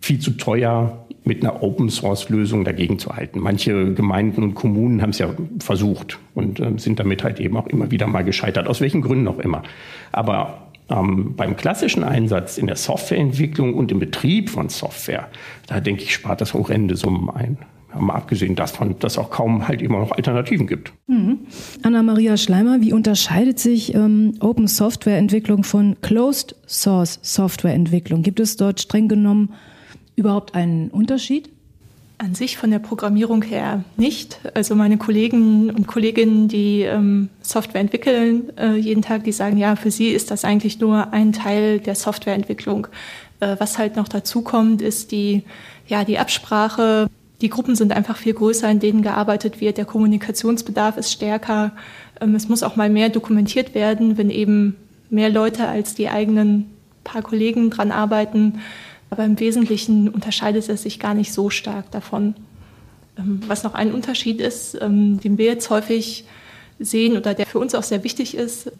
viel 0.00 0.18
zu 0.18 0.32
teuer, 0.32 1.06
mit 1.28 1.44
einer 1.44 1.62
Open-Source-Lösung 1.62 2.64
dagegen 2.64 2.98
zu 2.98 3.14
halten. 3.14 3.38
Manche 3.38 3.92
Gemeinden 3.92 4.42
und 4.42 4.54
Kommunen 4.54 5.02
haben 5.02 5.10
es 5.10 5.18
ja 5.18 5.28
versucht 5.60 6.18
und 6.34 6.58
äh, 6.58 6.72
sind 6.78 6.98
damit 6.98 7.22
halt 7.22 7.38
eben 7.38 7.56
auch 7.56 7.66
immer 7.66 7.90
wieder 7.90 8.06
mal 8.06 8.24
gescheitert, 8.24 8.66
aus 8.66 8.80
welchen 8.80 9.02
Gründen 9.02 9.28
auch 9.28 9.38
immer. 9.38 9.62
Aber 10.10 10.68
ähm, 10.88 11.34
beim 11.36 11.56
klassischen 11.56 12.02
Einsatz 12.02 12.56
in 12.56 12.66
der 12.66 12.76
Softwareentwicklung 12.76 13.74
und 13.74 13.92
im 13.92 13.98
Betrieb 13.98 14.48
von 14.48 14.70
Software, 14.70 15.28
da 15.66 15.80
denke 15.80 16.02
ich, 16.02 16.14
spart 16.14 16.40
das 16.40 16.54
horrende 16.54 16.96
Summen 16.96 17.28
ein. 17.30 17.58
Mal 17.98 18.14
abgesehen 18.14 18.54
davon, 18.54 18.98
dass 18.98 19.12
es 19.12 19.18
auch 19.18 19.30
kaum 19.30 19.66
halt 19.66 19.80
immer 19.80 19.98
noch 19.98 20.12
Alternativen 20.12 20.66
gibt. 20.66 20.92
Mhm. 21.06 21.40
Anna-Maria 21.82 22.36
Schleimer, 22.36 22.80
wie 22.80 22.92
unterscheidet 22.92 23.58
sich 23.58 23.94
ähm, 23.94 24.34
Open 24.40 24.66
Software 24.66 25.16
Entwicklung 25.16 25.64
von 25.64 25.96
Closed 26.02 26.54
Source 26.66 27.18
Software 27.22 27.74
Entwicklung? 27.74 28.22
Gibt 28.22 28.40
es 28.40 28.56
dort 28.56 28.80
streng 28.80 29.08
genommen 29.08 29.54
überhaupt 30.18 30.54
einen 30.54 30.88
Unterschied? 30.88 31.48
An 32.18 32.34
sich 32.34 32.58
von 32.58 32.72
der 32.72 32.80
Programmierung 32.80 33.42
her 33.42 33.84
nicht. 33.96 34.40
Also 34.54 34.74
meine 34.74 34.98
Kollegen 34.98 35.70
und 35.70 35.86
Kolleginnen, 35.86 36.48
die 36.48 36.82
ähm, 36.82 37.28
Software 37.42 37.80
entwickeln 37.80 38.56
äh, 38.58 38.74
jeden 38.74 39.02
Tag, 39.02 39.22
die 39.22 39.30
sagen, 39.30 39.56
ja, 39.56 39.76
für 39.76 39.92
sie 39.92 40.08
ist 40.08 40.32
das 40.32 40.44
eigentlich 40.44 40.80
nur 40.80 41.12
ein 41.12 41.32
Teil 41.32 41.78
der 41.78 41.94
Softwareentwicklung. 41.94 42.88
Äh, 43.38 43.54
was 43.60 43.78
halt 43.78 43.94
noch 43.94 44.08
dazu 44.08 44.42
kommt, 44.42 44.82
ist 44.82 45.12
die, 45.12 45.44
ja, 45.86 46.02
die 46.02 46.18
Absprache. 46.18 47.08
Die 47.40 47.50
Gruppen 47.50 47.76
sind 47.76 47.92
einfach 47.92 48.16
viel 48.16 48.34
größer, 48.34 48.68
in 48.68 48.80
denen 48.80 49.02
gearbeitet 49.02 49.60
wird. 49.60 49.78
Der 49.78 49.84
Kommunikationsbedarf 49.84 50.96
ist 50.96 51.12
stärker. 51.12 51.70
Ähm, 52.20 52.34
es 52.34 52.48
muss 52.48 52.64
auch 52.64 52.74
mal 52.74 52.90
mehr 52.90 53.10
dokumentiert 53.10 53.76
werden, 53.76 54.18
wenn 54.18 54.30
eben 54.30 54.74
mehr 55.08 55.30
Leute 55.30 55.68
als 55.68 55.94
die 55.94 56.08
eigenen 56.08 56.66
paar 57.04 57.22
Kollegen 57.22 57.70
dran 57.70 57.92
arbeiten 57.92 58.58
aber 59.10 59.24
im 59.24 59.38
Wesentlichen 59.40 60.08
unterscheidet 60.08 60.68
es 60.68 60.82
sich 60.82 60.98
gar 60.98 61.14
nicht 61.14 61.32
so 61.32 61.50
stark 61.50 61.90
davon. 61.90 62.34
Ähm, 63.18 63.40
was 63.46 63.64
noch 63.64 63.74
ein 63.74 63.92
Unterschied 63.92 64.40
ist, 64.40 64.76
ähm, 64.80 65.20
den 65.20 65.38
wir 65.38 65.46
jetzt 65.46 65.70
häufig 65.70 66.24
sehen 66.78 67.16
oder 67.16 67.34
der 67.34 67.46
für 67.46 67.58
uns 67.58 67.74
auch 67.74 67.82
sehr 67.82 68.04
wichtig 68.04 68.36
ist, 68.36 68.70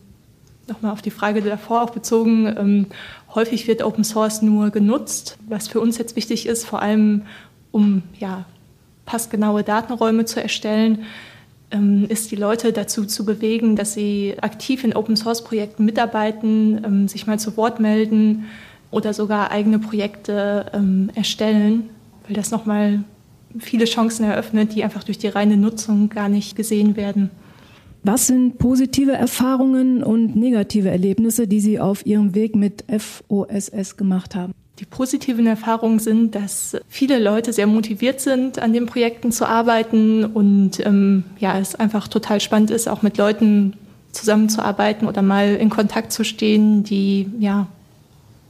nochmal 0.68 0.92
auf 0.92 1.02
die 1.02 1.10
Frage 1.10 1.40
davor 1.40 1.82
auch 1.82 1.90
bezogen, 1.90 2.46
ähm, 2.46 2.86
häufig 3.34 3.66
wird 3.66 3.82
Open 3.82 4.04
Source 4.04 4.42
nur 4.42 4.70
genutzt. 4.70 5.38
Was 5.48 5.68
für 5.68 5.80
uns 5.80 5.98
jetzt 5.98 6.14
wichtig 6.14 6.46
ist, 6.46 6.64
vor 6.66 6.82
allem 6.82 7.22
um 7.72 8.02
ja, 8.18 8.44
passgenaue 9.06 9.62
Datenräume 9.62 10.24
zu 10.24 10.40
erstellen, 10.42 11.04
ist 12.08 12.30
die 12.30 12.36
Leute 12.36 12.72
dazu 12.72 13.04
zu 13.04 13.26
bewegen, 13.26 13.76
dass 13.76 13.92
sie 13.92 14.36
aktiv 14.40 14.84
in 14.84 14.96
Open 14.96 15.16
Source 15.16 15.44
Projekten 15.44 15.84
mitarbeiten, 15.84 17.08
sich 17.08 17.26
mal 17.26 17.38
zu 17.38 17.58
Wort 17.58 17.78
melden, 17.78 18.46
oder 18.90 19.12
sogar 19.12 19.50
eigene 19.50 19.78
Projekte 19.78 20.66
ähm, 20.72 21.10
erstellen, 21.14 21.90
weil 22.26 22.34
das 22.34 22.50
nochmal 22.50 23.04
viele 23.58 23.84
Chancen 23.84 24.24
eröffnet, 24.24 24.74
die 24.74 24.84
einfach 24.84 25.04
durch 25.04 25.18
die 25.18 25.28
reine 25.28 25.56
Nutzung 25.56 26.08
gar 26.08 26.28
nicht 26.28 26.56
gesehen 26.56 26.96
werden. 26.96 27.30
Was 28.02 28.28
sind 28.28 28.58
positive 28.58 29.12
Erfahrungen 29.12 30.02
und 30.02 30.36
negative 30.36 30.88
Erlebnisse, 30.88 31.48
die 31.48 31.60
Sie 31.60 31.80
auf 31.80 32.06
Ihrem 32.06 32.34
Weg 32.34 32.54
mit 32.54 32.84
FOSS 32.88 33.96
gemacht 33.96 34.34
haben? 34.34 34.54
Die 34.78 34.84
positiven 34.84 35.46
Erfahrungen 35.46 35.98
sind, 35.98 36.36
dass 36.36 36.76
viele 36.88 37.18
Leute 37.18 37.52
sehr 37.52 37.66
motiviert 37.66 38.20
sind, 38.20 38.60
an 38.60 38.72
den 38.72 38.86
Projekten 38.86 39.32
zu 39.32 39.44
arbeiten 39.44 40.24
und 40.24 40.78
ähm, 40.86 41.24
ja, 41.40 41.58
es 41.58 41.74
einfach 41.74 42.06
total 42.06 42.40
spannend 42.40 42.70
ist, 42.70 42.88
auch 42.88 43.02
mit 43.02 43.18
Leuten 43.18 43.74
zusammenzuarbeiten 44.12 45.08
oder 45.08 45.20
mal 45.20 45.56
in 45.56 45.68
Kontakt 45.68 46.12
zu 46.12 46.24
stehen, 46.24 46.84
die 46.84 47.28
ja 47.40 47.66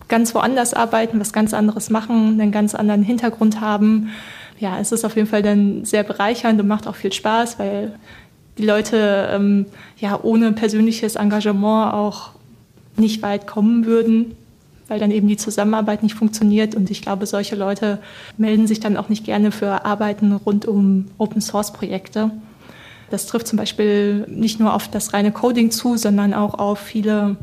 ganz 0.08 0.34
woanders 0.34 0.74
arbeiten, 0.74 1.20
was 1.20 1.32
ganz 1.32 1.54
anderes 1.54 1.90
machen, 1.90 2.40
einen 2.40 2.52
ganz 2.52 2.74
anderen 2.74 3.02
Hintergrund 3.02 3.60
haben. 3.60 4.10
ja, 4.58 4.78
es 4.80 4.92
ist 4.92 5.04
auf 5.04 5.16
jeden 5.16 5.28
Fall 5.28 5.42
dann 5.42 5.84
sehr 5.84 6.02
bereichernd 6.02 6.60
und 6.60 6.66
macht 6.66 6.86
auch 6.86 6.96
viel 6.96 7.12
Spaß, 7.12 7.58
weil 7.58 7.92
die 8.56 8.64
Leute 8.64 9.28
ähm, 9.32 9.66
ja 9.98 10.18
ohne 10.22 10.52
persönliches 10.52 11.16
Engagement 11.16 11.94
auch 11.94 12.30
nicht 12.96 13.22
weit 13.22 13.46
kommen 13.46 13.86
würden, 13.86 14.36
weil 14.88 14.98
dann 14.98 15.12
eben 15.12 15.28
die 15.28 15.36
Zusammenarbeit 15.36 16.02
nicht 16.02 16.14
funktioniert. 16.14 16.74
Und 16.74 16.90
ich 16.90 17.02
glaube, 17.02 17.26
solche 17.26 17.54
Leute 17.54 17.98
melden 18.36 18.66
sich 18.66 18.80
dann 18.80 18.96
auch 18.96 19.08
nicht 19.08 19.24
gerne 19.24 19.52
für 19.52 19.84
Arbeiten 19.84 20.32
rund 20.32 20.66
um 20.66 21.06
Open-Source-Projekte. 21.18 22.32
Das 23.10 23.26
trifft 23.26 23.46
zum 23.46 23.56
Beispiel 23.56 24.26
nicht 24.28 24.60
nur 24.60 24.74
auf 24.74 24.88
das 24.88 25.14
reine 25.14 25.32
Coding 25.32 25.70
zu, 25.70 25.96
sondern 25.96 26.34
auch 26.34 26.54
auf 26.54 26.78
viele 26.80 27.36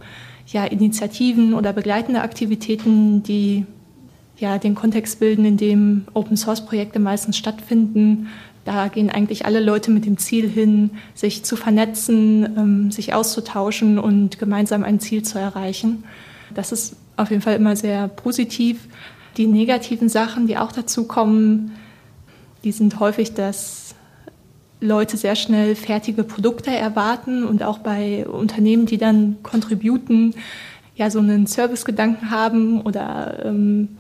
ja, 0.48 0.66
Initiativen 0.66 1.54
oder 1.54 1.74
begleitende 1.74 2.22
Aktivitäten, 2.22 3.24
die 3.24 3.66
ja, 4.38 4.58
den 4.58 4.76
Kontext 4.76 5.20
bilden, 5.20 5.46
in 5.46 5.58
dem 5.58 6.06
Open-Source-Projekte 6.14 7.00
meistens 7.00 7.38
stattfinden. 7.38 8.28
Da 8.66 8.88
gehen 8.88 9.10
eigentlich 9.10 9.46
alle 9.46 9.60
Leute 9.60 9.92
mit 9.92 10.06
dem 10.06 10.18
Ziel 10.18 10.50
hin, 10.50 10.92
sich 11.14 11.46
zu 11.46 11.56
vernetzen, 11.56 12.44
ähm, 12.58 12.92
sich 12.92 13.14
auszutauschen 13.14 14.00
und 14.00 14.40
gemeinsam 14.40 14.84
ein 14.84 15.00
Ziel 15.00 15.24
zu 15.24 15.40
erreichen. 15.40 16.04
Das 16.54 16.72
ist 16.72 16.96
auf 17.16 17.30
jeden 17.30 17.42
Fall 17.42 17.56
immer 17.56 17.76
sehr 17.76 18.08
positiv. 18.08 18.88
Die 19.38 19.48
negativen 19.48 20.10
Sachen, 20.10 20.48
die 20.48 20.58
auch 20.58 20.72
dazu 20.72 21.06
kommen, 21.06 21.74
die 22.64 22.72
sind 22.72 23.00
häufig, 23.00 23.34
dass 23.34 23.85
Leute 24.82 25.18
sehr 25.18 25.36
schnell 25.36 25.76
fertige 25.76 26.24
Produkte 26.24 26.72
erwarten 26.72 27.44
und 27.44 27.64
auch 27.64 27.80
bei 27.80 28.28
Unternehmen, 28.28 28.86
die 28.86 28.98
dann 28.98 29.38
contributen, 29.42 30.34
ja 30.96 31.10
so 31.10 31.20
einen 31.20 31.48
Servicegedanken 31.48 32.32
haben 32.32 32.82
oder 32.82 33.46
ähm, 33.46 33.98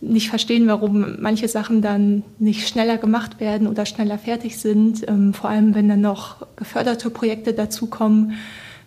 nicht 0.00 0.28
verstehen, 0.28 0.66
warum 0.66 1.20
manche 1.20 1.46
Sachen 1.46 1.80
dann 1.80 2.24
nicht 2.38 2.66
schneller 2.68 2.98
gemacht 2.98 3.38
werden 3.38 3.68
oder 3.68 3.86
schneller 3.86 4.18
fertig 4.18 4.58
sind. 4.58 5.08
Ähm, 5.08 5.32
vor 5.32 5.48
allem, 5.48 5.74
wenn 5.74 5.88
dann 5.88 6.00
noch 6.00 6.44
geförderte 6.56 7.08
Projekte 7.10 7.52
dazukommen. 7.52 8.32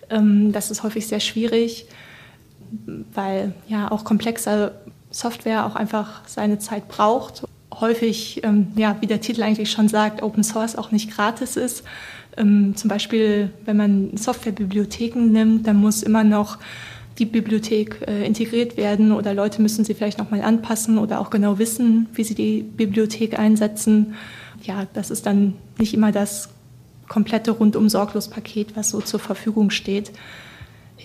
Ähm, 0.09 0.51
das 0.51 0.71
ist 0.71 0.83
häufig 0.83 1.07
sehr 1.07 1.21
schwierig, 1.21 1.87
weil 3.13 3.53
ja 3.67 3.89
auch 3.89 4.03
komplexe 4.03 4.73
Software 5.09 5.65
auch 5.65 5.75
einfach 5.75 6.27
seine 6.27 6.59
Zeit 6.59 6.89
braucht. 6.89 7.44
Häufig, 7.79 8.41
ähm, 8.43 8.67
ja, 8.75 8.97
wie 9.01 9.07
der 9.07 9.21
Titel 9.21 9.43
eigentlich 9.43 9.71
schon 9.71 9.87
sagt, 9.87 10.23
Open 10.23 10.43
Source 10.43 10.75
auch 10.75 10.91
nicht 10.91 11.11
gratis 11.11 11.57
ist. 11.57 11.83
Ähm, 12.37 12.75
zum 12.75 12.89
Beispiel, 12.89 13.51
wenn 13.65 13.77
man 13.77 14.17
Softwarebibliotheken 14.17 15.31
nimmt, 15.31 15.67
dann 15.67 15.77
muss 15.77 16.03
immer 16.03 16.23
noch 16.23 16.57
die 17.17 17.25
Bibliothek 17.25 18.01
äh, 18.07 18.25
integriert 18.25 18.75
werden 18.77 19.11
oder 19.11 19.33
Leute 19.33 19.61
müssen 19.61 19.85
sie 19.85 19.93
vielleicht 19.93 20.17
nochmal 20.17 20.41
anpassen 20.41 20.97
oder 20.97 21.21
auch 21.21 21.29
genau 21.29 21.59
wissen, 21.59 22.07
wie 22.13 22.23
sie 22.23 22.35
die 22.35 22.61
Bibliothek 22.61 23.39
einsetzen. 23.39 24.15
Ja, 24.63 24.85
das 24.93 25.11
ist 25.11 25.25
dann 25.25 25.53
nicht 25.77 25.93
immer 25.93 26.11
das 26.11 26.49
komplette 27.07 27.51
rundum 27.51 27.87
sorglos 27.87 28.27
Paket, 28.27 28.75
was 28.75 28.89
so 28.89 28.99
zur 28.99 29.19
Verfügung 29.19 29.69
steht. 29.69 30.11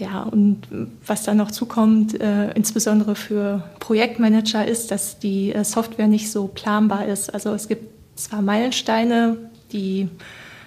Ja, 0.00 0.22
und 0.22 0.62
was 1.04 1.24
dann 1.24 1.36
noch 1.36 1.50
zukommt, 1.50 2.18
äh, 2.18 2.52
insbesondere 2.52 3.14
für 3.14 3.62
Projektmanager, 3.80 4.66
ist, 4.66 4.90
dass 4.90 5.18
die 5.18 5.52
äh, 5.52 5.62
Software 5.62 6.06
nicht 6.06 6.30
so 6.32 6.46
planbar 6.46 7.04
ist. 7.04 7.28
Also 7.34 7.52
es 7.52 7.68
gibt 7.68 7.84
zwar 8.18 8.40
Meilensteine, 8.40 9.36
die 9.72 10.08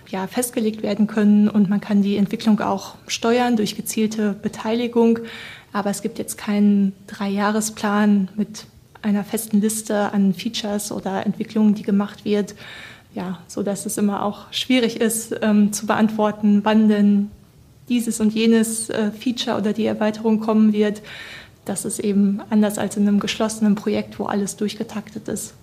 ja, 0.07 0.27
festgelegt 0.27 0.83
werden 0.83 1.07
können 1.07 1.49
und 1.49 1.67
man 1.67 1.81
kann 1.81 2.03
die 2.03 2.17
Entwicklung 2.17 2.59
auch 2.59 2.93
steuern 3.07 3.55
durch 3.55 3.75
gezielte 3.75 4.35
Beteiligung. 4.39 5.17
Aber 5.71 5.89
es 5.89 6.03
gibt 6.03 6.19
jetzt 6.19 6.37
keinen 6.37 6.93
Dreijahresplan 7.07 8.29
mit 8.35 8.67
einer 9.01 9.23
festen 9.23 9.61
Liste 9.61 10.13
an 10.13 10.35
Features 10.35 10.91
oder 10.91 11.25
Entwicklungen, 11.25 11.73
die 11.73 11.81
gemacht 11.81 12.23
wird. 12.23 12.53
Ja, 13.15 13.39
so 13.47 13.61
es 13.63 13.97
immer 13.97 14.23
auch 14.23 14.51
schwierig 14.51 15.01
ist 15.01 15.35
ähm, 15.41 15.73
zu 15.73 15.87
beantworten, 15.87 16.61
wann 16.63 16.87
denn 16.87 17.31
dieses 17.89 18.19
und 18.19 18.33
jenes 18.33 18.89
äh, 18.89 19.11
Feature 19.11 19.57
oder 19.57 19.73
die 19.73 19.85
Erweiterung 19.85 20.39
kommen 20.39 20.73
wird. 20.73 21.01
Das 21.65 21.85
ist 21.85 21.99
eben 21.99 22.41
anders 22.49 22.77
als 22.77 22.97
in 22.97 23.07
einem 23.07 23.19
geschlossenen 23.19 23.75
Projekt, 23.75 24.19
wo 24.19 24.25
alles 24.25 24.55
durchgetaktet 24.57 25.27
ist. 25.27 25.53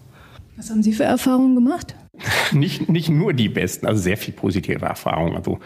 Was 0.57 0.71
haben 0.71 0.83
Sie 0.83 0.93
für 0.93 1.05
Erfahrungen 1.05 1.55
gemacht? 1.55 1.95
nicht, 2.53 2.89
nicht 2.89 3.09
nur 3.09 3.33
die 3.33 3.49
besten, 3.49 3.87
also 3.87 4.01
sehr 4.01 4.17
viel 4.17 4.35
positive 4.35 4.85
Erfahrungen. 4.85 5.37
Also 5.37 5.59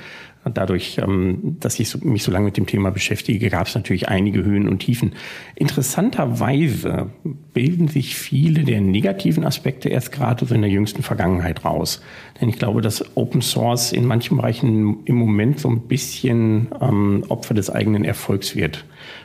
dadurch, 0.52 0.98
ähm, 0.98 1.56
dass 1.60 1.80
ich 1.80 2.02
mich 2.02 2.22
so 2.22 2.30
lange 2.30 2.46
mit 2.46 2.56
dem 2.56 2.66
Thema 2.66 2.90
beschäftige, 2.90 3.48
gab 3.48 3.66
es 3.66 3.74
natürlich 3.74 4.08
einige 4.08 4.44
Höhen 4.44 4.68
und 4.68 4.80
Tiefen. 4.80 5.14
Interessanterweise 5.54 7.10
bilden 7.52 7.88
sich 7.88 8.14
viele 8.16 8.64
der 8.64 8.80
negativen 8.80 9.44
Aspekte 9.44 9.88
erst 9.88 10.12
gerade 10.12 10.44
so 10.44 10.54
in 10.54 10.62
der 10.62 10.70
jüngsten 10.70 11.02
Vergangenheit 11.02 11.64
raus. 11.64 12.02
Denn 12.40 12.48
ich 12.48 12.58
glaube, 12.58 12.80
dass 12.80 13.16
Open 13.16 13.42
Source 13.42 13.92
in 13.92 14.06
manchen 14.06 14.36
Bereichen 14.36 15.04
im 15.04 15.16
Moment 15.16 15.60
so 15.60 15.68
ein 15.68 15.82
bisschen 15.82 16.68
ähm, 16.80 17.24
Opfer 17.28 17.54
des 17.54 17.70
eigenen 17.70 18.04
Erfolgs 18.04 18.56
wird. 18.56 18.84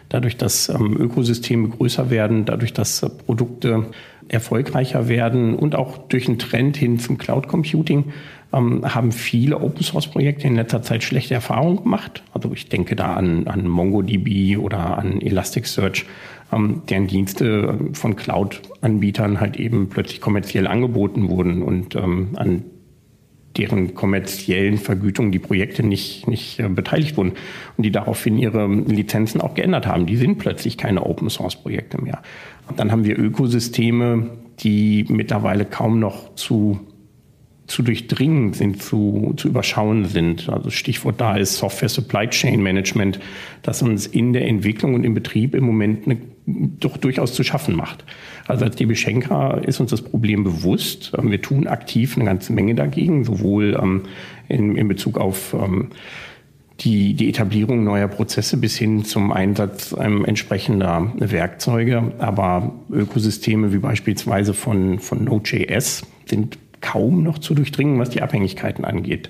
Dadurch, 0.09 0.37
dass 0.37 0.69
ähm, 0.69 0.97
Ökosysteme 0.99 1.69
größer 1.69 2.09
werden, 2.09 2.45
dadurch, 2.45 2.73
dass 2.73 3.03
äh, 3.03 3.09
Produkte 3.09 3.87
erfolgreicher 4.29 5.07
werden 5.07 5.55
und 5.55 5.75
auch 5.75 5.97
durch 5.97 6.27
einen 6.27 6.39
Trend 6.39 6.77
hin 6.77 6.99
zum 6.99 7.17
Cloud 7.17 7.47
Computing 7.47 8.05
ähm, 8.53 8.83
haben 8.83 9.11
viele 9.11 9.59
Open 9.59 9.83
Source 9.83 10.07
Projekte 10.07 10.47
in 10.47 10.55
letzter 10.55 10.81
Zeit 10.81 11.03
schlechte 11.03 11.33
Erfahrungen 11.33 11.83
gemacht. 11.83 12.23
Also 12.33 12.51
ich 12.53 12.69
denke 12.69 12.95
da 12.95 13.13
an, 13.13 13.47
an 13.47 13.67
MongoDB 13.67 14.57
oder 14.57 14.97
an 14.97 15.21
Elasticsearch, 15.21 16.05
ähm, 16.51 16.81
deren 16.89 17.07
Dienste 17.07 17.77
von 17.93 18.15
Cloud-Anbietern 18.15 19.39
halt 19.39 19.57
eben 19.57 19.89
plötzlich 19.89 20.21
kommerziell 20.21 20.67
angeboten 20.67 21.29
wurden 21.29 21.61
und 21.61 21.95
ähm, 21.95 22.29
an 22.35 22.63
deren 23.57 23.95
kommerziellen 23.95 24.77
Vergütung 24.77 25.31
die 25.31 25.39
Projekte 25.39 25.83
nicht, 25.83 26.27
nicht 26.27 26.59
äh, 26.59 26.69
beteiligt 26.69 27.17
wurden 27.17 27.33
und 27.77 27.83
die 27.83 27.91
daraufhin 27.91 28.37
ihre 28.37 28.67
Lizenzen 28.67 29.41
auch 29.41 29.53
geändert 29.53 29.87
haben. 29.87 30.05
Die 30.05 30.17
sind 30.17 30.37
plötzlich 30.37 30.77
keine 30.77 31.05
Open 31.05 31.29
Source 31.29 31.55
Projekte 31.55 32.01
mehr. 32.01 32.21
Und 32.67 32.79
dann 32.79 32.91
haben 32.91 33.03
wir 33.03 33.17
Ökosysteme, 33.17 34.29
die 34.59 35.05
mittlerweile 35.09 35.65
kaum 35.65 35.99
noch 35.99 36.35
zu 36.35 36.79
zu 37.69 37.83
durchdringen 37.83 38.53
sind, 38.53 38.81
zu, 38.81 39.33
zu 39.37 39.47
überschauen 39.47 40.05
sind. 40.05 40.49
Also 40.49 40.69
Stichwort 40.69 41.21
da 41.21 41.37
ist 41.37 41.55
Software 41.55 41.89
Supply 41.89 42.27
Chain 42.27 42.61
Management, 42.61 43.19
das 43.61 43.81
uns 43.81 44.07
in 44.07 44.33
der 44.33 44.47
Entwicklung 44.47 44.95
und 44.95 45.03
im 45.03 45.13
Betrieb 45.13 45.53
im 45.53 45.63
Moment 45.63 46.05
eine, 46.05 46.17
doch 46.45 46.97
durchaus 46.97 47.33
zu 47.33 47.43
schaffen 47.43 47.75
macht. 47.75 48.03
Also 48.47 48.65
als 48.65 48.75
DB 48.75 48.95
Schenker 48.95 49.61
ist 49.63 49.79
uns 49.79 49.91
das 49.91 50.01
Problem 50.01 50.43
bewusst. 50.43 51.11
Wir 51.21 51.41
tun 51.41 51.67
aktiv 51.67 52.15
eine 52.17 52.25
ganze 52.25 52.53
Menge 52.53 52.73
dagegen, 52.73 53.23
sowohl 53.23 53.77
ähm, 53.79 54.03
in, 54.47 54.75
in 54.75 54.87
Bezug 54.87 55.19
auf 55.19 55.53
ähm, 55.53 55.89
die, 56.79 57.13
die 57.13 57.29
Etablierung 57.29 57.83
neuer 57.83 58.07
Prozesse 58.07 58.57
bis 58.57 58.77
hin 58.77 59.05
zum 59.05 59.31
Einsatz 59.31 59.95
ähm, 59.99 60.25
entsprechender 60.25 61.13
Werkzeuge. 61.17 62.13
Aber 62.17 62.73
Ökosysteme 62.91 63.73
wie 63.73 63.79
beispielsweise 63.79 64.55
von, 64.55 64.97
von 64.97 65.23
Node.js 65.23 66.03
sind 66.25 66.57
kaum 66.81 67.23
noch 67.23 67.39
zu 67.39 67.53
durchdringen, 67.53 67.99
was 67.99 68.09
die 68.09 68.21
Abhängigkeiten 68.21 68.85
angeht. 68.85 69.29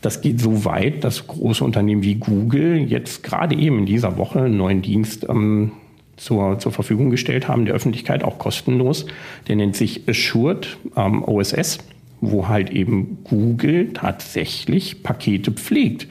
Das 0.00 0.20
geht 0.20 0.40
so 0.40 0.64
weit, 0.64 1.02
dass 1.02 1.26
große 1.26 1.64
Unternehmen 1.64 2.02
wie 2.02 2.16
Google 2.16 2.78
jetzt 2.78 3.22
gerade 3.22 3.56
eben 3.56 3.80
in 3.80 3.86
dieser 3.86 4.16
Woche 4.16 4.42
einen 4.42 4.56
neuen 4.56 4.82
Dienst 4.82 5.26
ähm, 5.28 5.72
zur, 6.16 6.58
zur 6.58 6.72
Verfügung 6.72 7.10
gestellt 7.10 7.48
haben, 7.48 7.64
der 7.64 7.74
Öffentlichkeit 7.74 8.22
auch 8.22 8.38
kostenlos. 8.38 9.06
Der 9.48 9.56
nennt 9.56 9.76
sich 9.76 10.08
Assured 10.08 10.76
ähm, 10.96 11.24
OSS, 11.24 11.78
wo 12.20 12.48
halt 12.48 12.70
eben 12.70 13.18
Google 13.24 13.92
tatsächlich 13.92 15.02
Pakete 15.02 15.52
pflegt 15.52 16.08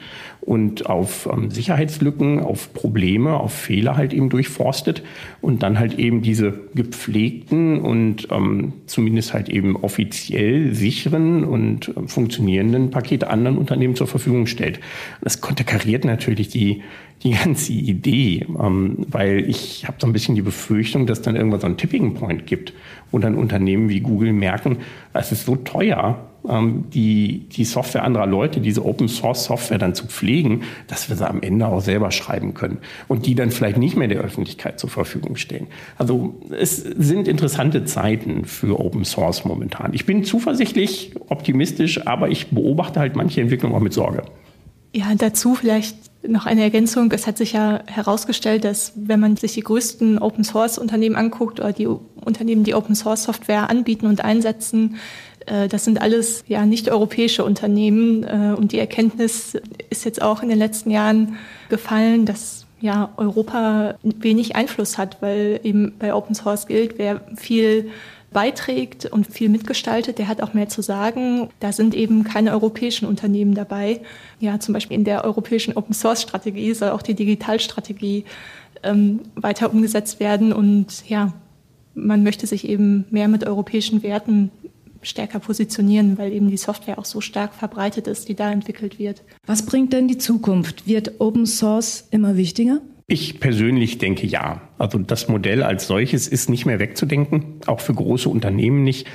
und 0.48 0.86
auf 0.86 1.28
ähm, 1.30 1.50
Sicherheitslücken, 1.50 2.40
auf 2.40 2.72
Probleme, 2.72 3.34
auf 3.34 3.52
Fehler 3.52 3.98
halt 3.98 4.14
eben 4.14 4.30
durchforstet 4.30 5.02
und 5.42 5.62
dann 5.62 5.78
halt 5.78 5.98
eben 5.98 6.22
diese 6.22 6.58
gepflegten 6.74 7.80
und 7.80 8.28
ähm, 8.30 8.72
zumindest 8.86 9.34
halt 9.34 9.50
eben 9.50 9.76
offiziell 9.76 10.74
sicheren 10.74 11.44
und 11.44 11.88
äh, 11.88 12.06
funktionierenden 12.06 12.90
Pakete 12.90 13.28
anderen 13.28 13.58
Unternehmen 13.58 13.94
zur 13.94 14.06
Verfügung 14.06 14.46
stellt. 14.46 14.80
Das 15.20 15.42
konterkariert 15.42 16.06
natürlich 16.06 16.48
die 16.48 16.82
die 17.22 17.32
ganze 17.32 17.72
Idee, 17.72 18.46
ähm, 18.60 19.04
weil 19.08 19.40
ich 19.50 19.86
habe 19.86 19.96
so 20.00 20.06
ein 20.06 20.12
bisschen 20.12 20.36
die 20.36 20.42
Befürchtung, 20.42 21.06
dass 21.06 21.20
dann 21.20 21.34
irgendwann 21.34 21.60
so 21.60 21.66
ein 21.66 21.76
Tipping 21.76 22.14
Point 22.14 22.46
gibt, 22.46 22.72
wo 23.10 23.18
dann 23.18 23.34
Unternehmen 23.34 23.88
wie 23.88 24.00
Google 24.00 24.32
merken, 24.32 24.78
es 25.12 25.32
ist 25.32 25.44
so 25.44 25.56
teuer, 25.56 26.27
die, 26.44 27.48
die 27.50 27.64
Software 27.64 28.04
anderer 28.04 28.26
Leute, 28.26 28.60
diese 28.60 28.84
Open 28.84 29.08
Source 29.08 29.44
Software 29.44 29.78
dann 29.78 29.94
zu 29.94 30.06
pflegen, 30.06 30.62
dass 30.86 31.08
wir 31.08 31.16
sie 31.16 31.28
am 31.28 31.42
Ende 31.42 31.66
auch 31.66 31.80
selber 31.80 32.10
schreiben 32.10 32.54
können 32.54 32.78
und 33.06 33.26
die 33.26 33.34
dann 33.34 33.50
vielleicht 33.50 33.76
nicht 33.76 33.96
mehr 33.96 34.08
der 34.08 34.20
Öffentlichkeit 34.20 34.78
zur 34.78 34.88
Verfügung 34.88 35.36
stehen. 35.36 35.66
Also 35.98 36.40
es 36.58 36.76
sind 36.76 37.28
interessante 37.28 37.84
Zeiten 37.84 38.44
für 38.44 38.80
Open 38.80 39.04
Source 39.04 39.44
momentan. 39.44 39.92
Ich 39.92 40.06
bin 40.06 40.24
zuversichtlich, 40.24 41.12
optimistisch, 41.28 42.06
aber 42.06 42.30
ich 42.30 42.48
beobachte 42.48 43.00
halt 43.00 43.16
manche 43.16 43.40
Entwicklungen 43.40 43.74
auch 43.74 43.80
mit 43.80 43.92
Sorge. 43.92 44.22
Ja, 44.94 45.14
dazu 45.16 45.54
vielleicht 45.54 45.96
noch 46.26 46.46
eine 46.46 46.62
Ergänzung. 46.62 47.12
Es 47.12 47.26
hat 47.26 47.38
sich 47.38 47.52
ja 47.52 47.82
herausgestellt, 47.86 48.64
dass 48.64 48.92
wenn 48.96 49.20
man 49.20 49.36
sich 49.36 49.52
die 49.52 49.60
größten 49.60 50.18
Open 50.18 50.44
Source 50.44 50.78
Unternehmen 50.78 51.14
anguckt 51.14 51.60
oder 51.60 51.72
die 51.72 51.86
Unternehmen, 51.86 52.64
die 52.64 52.74
Open 52.74 52.94
Source 52.94 53.24
Software 53.24 53.70
anbieten 53.70 54.06
und 54.06 54.24
einsetzen, 54.24 54.96
das 55.68 55.84
sind 55.84 56.00
alles 56.00 56.44
ja 56.46 56.66
nicht 56.66 56.90
europäische 56.90 57.44
Unternehmen 57.44 58.24
äh, 58.24 58.54
und 58.56 58.72
die 58.72 58.78
Erkenntnis 58.78 59.56
ist 59.90 60.04
jetzt 60.04 60.22
auch 60.22 60.42
in 60.42 60.48
den 60.48 60.58
letzten 60.58 60.90
Jahren 60.90 61.36
gefallen, 61.68 62.26
dass 62.26 62.66
ja 62.80 63.10
Europa 63.16 63.94
wenig 64.02 64.56
Einfluss 64.56 64.98
hat, 64.98 65.20
weil 65.20 65.60
eben 65.64 65.94
bei 65.98 66.14
Open 66.14 66.34
Source 66.34 66.66
gilt, 66.66 66.98
wer 66.98 67.20
viel 67.36 67.90
beiträgt 68.30 69.06
und 69.06 69.26
viel 69.26 69.48
mitgestaltet, 69.48 70.18
der 70.18 70.28
hat 70.28 70.42
auch 70.42 70.52
mehr 70.52 70.68
zu 70.68 70.82
sagen. 70.82 71.48
Da 71.60 71.72
sind 71.72 71.94
eben 71.94 72.24
keine 72.24 72.52
europäischen 72.52 73.08
Unternehmen 73.08 73.54
dabei. 73.54 74.00
Ja, 74.38 74.60
zum 74.60 74.74
Beispiel 74.74 74.96
in 74.96 75.04
der 75.04 75.24
europäischen 75.24 75.76
Open 75.76 75.94
Source 75.94 76.22
Strategie 76.22 76.74
soll 76.74 76.90
auch 76.90 77.02
die 77.02 77.14
Digitalstrategie 77.14 78.24
ähm, 78.82 79.20
weiter 79.34 79.72
umgesetzt 79.72 80.20
werden 80.20 80.52
und 80.52 81.08
ja, 81.08 81.32
man 81.94 82.22
möchte 82.22 82.46
sich 82.46 82.68
eben 82.68 83.06
mehr 83.10 83.28
mit 83.28 83.44
europäischen 83.44 84.02
Werten 84.02 84.50
stärker 85.02 85.38
positionieren, 85.38 86.18
weil 86.18 86.32
eben 86.32 86.50
die 86.50 86.56
Software 86.56 86.98
auch 86.98 87.04
so 87.04 87.20
stark 87.20 87.54
verbreitet 87.54 88.06
ist, 88.06 88.28
die 88.28 88.34
da 88.34 88.50
entwickelt 88.50 88.98
wird. 88.98 89.22
Was 89.46 89.64
bringt 89.64 89.92
denn 89.92 90.08
die 90.08 90.18
Zukunft? 90.18 90.86
Wird 90.86 91.20
Open 91.20 91.46
Source 91.46 92.06
immer 92.10 92.36
wichtiger? 92.36 92.80
Ich 93.06 93.40
persönlich 93.40 93.98
denke 93.98 94.26
ja. 94.26 94.67
Also 94.78 94.98
das 94.98 95.28
Modell 95.28 95.64
als 95.64 95.88
solches 95.88 96.28
ist 96.28 96.48
nicht 96.48 96.64
mehr 96.64 96.78
wegzudenken, 96.78 97.60
auch 97.66 97.80
für 97.80 97.94
große 97.94 98.28
Unternehmen 98.28 98.84
nicht. 98.84 99.08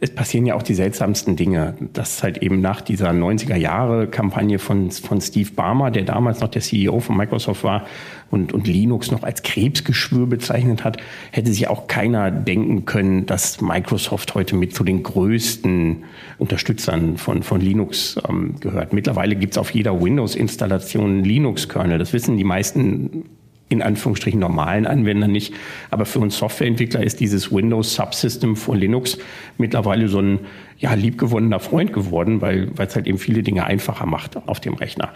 Es 0.00 0.14
passieren 0.14 0.44
ja 0.44 0.54
auch 0.56 0.62
die 0.62 0.74
seltsamsten 0.74 1.36
Dinge. 1.36 1.74
Das 1.94 2.22
halt 2.22 2.38
eben 2.38 2.60
nach 2.60 2.82
dieser 2.82 3.10
90er 3.10 3.56
Jahre 3.56 4.08
Kampagne 4.08 4.58
von, 4.58 4.90
von 4.90 5.20
Steve 5.20 5.52
Barmer, 5.52 5.90
der 5.90 6.02
damals 6.02 6.40
noch 6.40 6.48
der 6.48 6.60
CEO 6.60 7.00
von 7.00 7.16
Microsoft 7.16 7.64
war 7.64 7.86
und, 8.30 8.52
und 8.52 8.66
Linux 8.66 9.10
noch 9.10 9.22
als 9.22 9.42
Krebsgeschwür 9.42 10.26
bezeichnet 10.26 10.84
hat, 10.84 10.98
hätte 11.30 11.50
sich 11.50 11.68
auch 11.68 11.86
keiner 11.86 12.30
denken 12.30 12.84
können, 12.84 13.24
dass 13.24 13.60
Microsoft 13.62 14.34
heute 14.34 14.54
mit 14.54 14.74
zu 14.74 14.84
den 14.84 15.02
größten 15.02 16.04
Unterstützern 16.38 17.16
von, 17.16 17.42
von 17.42 17.60
Linux 17.60 18.20
ähm, 18.28 18.56
gehört. 18.60 18.92
Mittlerweile 18.92 19.36
gibt's 19.36 19.56
auf 19.56 19.70
jeder 19.70 20.02
Windows-Installation 20.02 21.24
Linux-Kernel. 21.24 21.98
Das 21.98 22.12
wissen 22.12 22.36
die 22.36 22.44
meisten 22.44 23.24
in 23.68 23.82
Anführungsstrichen 23.82 24.38
normalen 24.38 24.86
Anwender 24.86 25.28
nicht. 25.28 25.54
Aber 25.90 26.06
für 26.06 26.20
uns 26.20 26.38
Softwareentwickler 26.38 27.02
ist 27.02 27.20
dieses 27.20 27.52
Windows 27.52 27.94
Subsystem 27.94 28.56
von 28.56 28.78
Linux 28.78 29.18
mittlerweile 29.58 30.08
so 30.08 30.20
ein 30.20 30.40
ja, 30.78 30.94
liebgewonnener 30.94 31.60
Freund 31.60 31.92
geworden, 31.92 32.40
weil 32.40 32.70
es 32.78 32.94
halt 32.94 33.06
eben 33.06 33.18
viele 33.18 33.42
Dinge 33.42 33.64
einfacher 33.64 34.06
macht 34.06 34.36
auf 34.46 34.60
dem 34.60 34.74
Rechner. 34.74 35.12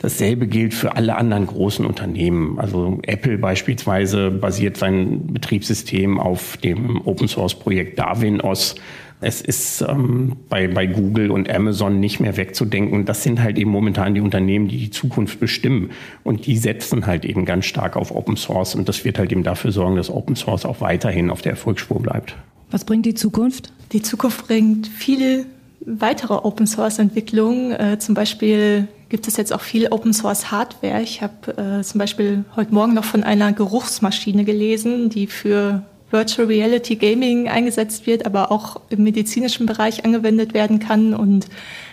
Dasselbe 0.00 0.46
gilt 0.46 0.72
für 0.72 0.96
alle 0.96 1.16
anderen 1.16 1.46
großen 1.46 1.84
Unternehmen. 1.84 2.58
Also 2.58 2.98
Apple 3.02 3.36
beispielsweise 3.36 4.30
basiert 4.30 4.78
sein 4.78 5.26
Betriebssystem 5.26 6.18
auf 6.18 6.56
dem 6.56 7.02
Open 7.06 7.28
Source 7.28 7.54
Projekt 7.54 7.98
Darwin 7.98 8.40
OS. 8.40 8.76
Es 9.20 9.42
ist 9.42 9.82
ähm, 9.82 10.36
bei, 10.48 10.66
bei 10.66 10.86
Google 10.86 11.30
und 11.30 11.50
Amazon 11.50 12.00
nicht 12.00 12.20
mehr 12.20 12.36
wegzudenken. 12.36 13.04
Das 13.04 13.22
sind 13.22 13.42
halt 13.42 13.58
eben 13.58 13.70
momentan 13.70 14.14
die 14.14 14.20
Unternehmen, 14.20 14.68
die 14.68 14.78
die 14.78 14.90
Zukunft 14.90 15.40
bestimmen. 15.40 15.90
Und 16.24 16.46
die 16.46 16.56
setzen 16.56 17.06
halt 17.06 17.24
eben 17.24 17.44
ganz 17.44 17.66
stark 17.66 17.96
auf 17.96 18.14
Open 18.14 18.36
Source. 18.36 18.74
Und 18.74 18.88
das 18.88 19.04
wird 19.04 19.18
halt 19.18 19.30
eben 19.32 19.42
dafür 19.42 19.72
sorgen, 19.72 19.96
dass 19.96 20.10
Open 20.10 20.36
Source 20.36 20.64
auch 20.64 20.80
weiterhin 20.80 21.30
auf 21.30 21.42
der 21.42 21.52
Erfolgsspur 21.52 22.00
bleibt. 22.00 22.34
Was 22.70 22.84
bringt 22.84 23.04
die 23.04 23.14
Zukunft? 23.14 23.72
Die 23.92 24.00
Zukunft 24.00 24.46
bringt 24.46 24.86
viele 24.86 25.44
weitere 25.84 26.34
Open 26.34 26.66
Source 26.66 26.98
Entwicklungen. 26.98 27.72
Äh, 27.72 27.98
zum 27.98 28.14
Beispiel 28.14 28.88
gibt 29.08 29.28
es 29.28 29.36
jetzt 29.36 29.52
auch 29.52 29.60
viel 29.60 29.88
Open 29.88 30.12
Source 30.12 30.50
Hardware. 30.50 31.02
Ich 31.02 31.20
habe 31.20 31.80
äh, 31.80 31.82
zum 31.82 31.98
Beispiel 31.98 32.44
heute 32.56 32.72
Morgen 32.72 32.94
noch 32.94 33.04
von 33.04 33.22
einer 33.22 33.52
Geruchsmaschine 33.52 34.44
gelesen, 34.44 35.10
die 35.10 35.26
für 35.26 35.82
Virtual 36.10 36.46
Reality 36.46 36.96
Gaming 36.96 37.48
eingesetzt 37.48 38.06
wird, 38.06 38.26
aber 38.26 38.50
auch 38.50 38.80
im 38.90 39.02
medizinischen 39.02 39.66
Bereich 39.66 40.04
angewendet 40.04 40.54
werden 40.54 40.78
kann. 40.80 41.14
Und 41.14 41.46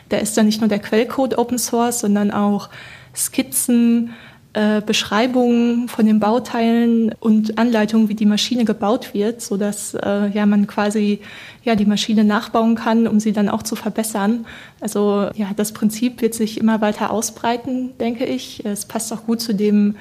da 0.09 0.17
ist 0.17 0.37
dann 0.37 0.45
nicht 0.45 0.61
nur 0.61 0.69
der 0.69 0.79
Quellcode 0.79 1.37
Open 1.37 1.57
Source, 1.57 1.99
sondern 1.99 2.31
auch 2.31 2.69
Skizzen, 3.15 4.13
äh, 4.57 4.81
Beschreibungen 4.81 5.87
von 5.87 6.07
den 6.07 6.19
Bauteilen 6.19 7.13
und 7.19 7.59
Anleitungen, 7.59 8.09
wie 8.09 8.15
die 8.15 8.25
Maschine 8.25 8.65
gebaut 8.65 9.13
wird, 9.13 9.39
so 9.39 9.55
dass 9.55 9.93
äh, 9.93 10.29
ja 10.29 10.47
man 10.47 10.65
quasi 10.65 11.19
ja 11.63 11.75
die 11.75 11.85
Maschine 11.85 12.23
nachbauen 12.23 12.73
kann, 12.73 13.07
um 13.07 13.19
sie 13.19 13.33
dann 13.33 13.49
auch 13.49 13.61
zu 13.61 13.75
verbessern. 13.75 14.47
Also 14.79 15.29
ja, 15.35 15.51
das 15.55 15.73
Prinzip 15.73 16.21
wird 16.21 16.33
sich 16.33 16.59
immer 16.59 16.81
weiter 16.81 17.11
ausbreiten, 17.11 17.91
denke 17.99 18.25
ich. 18.25 18.65
Es 18.65 18.85
passt 18.85 19.13
auch 19.13 19.27
gut 19.27 19.41
zu 19.41 19.53
dem 19.53 19.95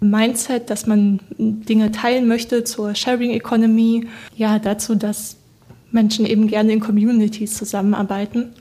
Mindset, 0.00 0.70
dass 0.70 0.86
man 0.86 1.20
Dinge 1.38 1.92
teilen 1.92 2.28
möchte 2.28 2.64
zur 2.64 2.94
Sharing 2.94 3.30
Economy. 3.30 4.06
Ja, 4.36 4.58
dazu, 4.58 4.94
dass 4.94 5.36
Menschen 5.90 6.26
eben 6.26 6.48
gerne 6.48 6.72
in 6.72 6.80
Communities 6.80 7.54
zusammenarbeiten. 7.54 8.52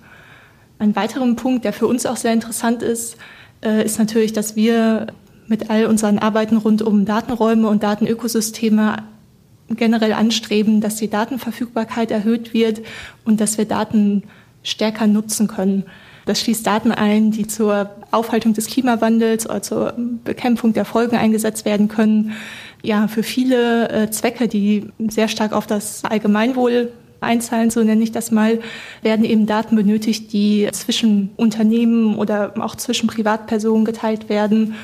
Ein 0.80 0.96
weiterer 0.96 1.32
Punkt, 1.36 1.66
der 1.66 1.74
für 1.74 1.88
uns 1.88 2.06
auch 2.06 2.18
sehr 2.18 2.34
interessant 2.34 2.82
ist, 2.82 3.18
äh, 3.64 3.84
ist 3.84 4.00
natürlich, 4.00 4.34
dass 4.34 4.56
wir 4.56 5.08
mit 5.48 5.70
all 5.70 5.86
unseren 5.86 6.20
Arbeiten 6.20 6.58
rund 6.58 6.82
um 6.82 7.06
Datenräume 7.06 7.68
und 7.68 7.84
Datenökosysteme 7.84 9.04
generell 9.70 10.14
anstreben, 10.14 10.82
dass 10.82 10.96
die 10.98 11.10
Datenverfügbarkeit 11.10 12.12
erhöht 12.12 12.54
wird 12.54 12.82
und 13.26 13.42
dass 13.42 13.58
wir 13.58 13.66
Daten 13.66 14.24
stärker 14.62 15.08
nutzen 15.08 15.48
können. 15.48 15.84
Das 16.26 16.40
schließt 16.40 16.66
Daten 16.66 16.92
ein, 16.92 17.32
die 17.32 17.48
zur 17.48 17.90
Aufhaltung 18.12 18.54
des 18.54 18.68
Klimawandels 18.68 19.50
oder 19.50 19.62
zur 19.62 19.94
Bekämpfung 20.24 20.74
der 20.74 20.86
Folgen 20.86 21.16
eingesetzt 21.16 21.66
werden 21.66 21.88
können. 21.88 22.34
Ja, 22.82 23.08
für 23.08 23.24
viele 23.24 23.90
äh, 23.90 24.10
Zwecke, 24.10 24.48
die 24.48 24.88
sehr 25.08 25.28
stark 25.28 25.54
auf 25.54 25.68
das 25.68 26.04
Allgemeinwohl 26.06 26.92
einzahlen, 27.22 27.70
so 27.70 27.82
nenne 27.84 28.04
ich 28.04 28.12
das 28.12 28.32
mal, 28.32 28.60
werden 29.02 29.24
eben 29.24 29.46
Daten 29.46 29.76
benötigt, 29.76 30.34
die 30.34 30.68
zwischen 30.74 31.30
Unternehmen 31.38 32.18
oder 32.18 32.54
auch 32.60 32.76
zwischen 32.76 33.08
Privatpersonen 33.08 33.86
geteilt 33.86 34.28
werden 34.28 34.76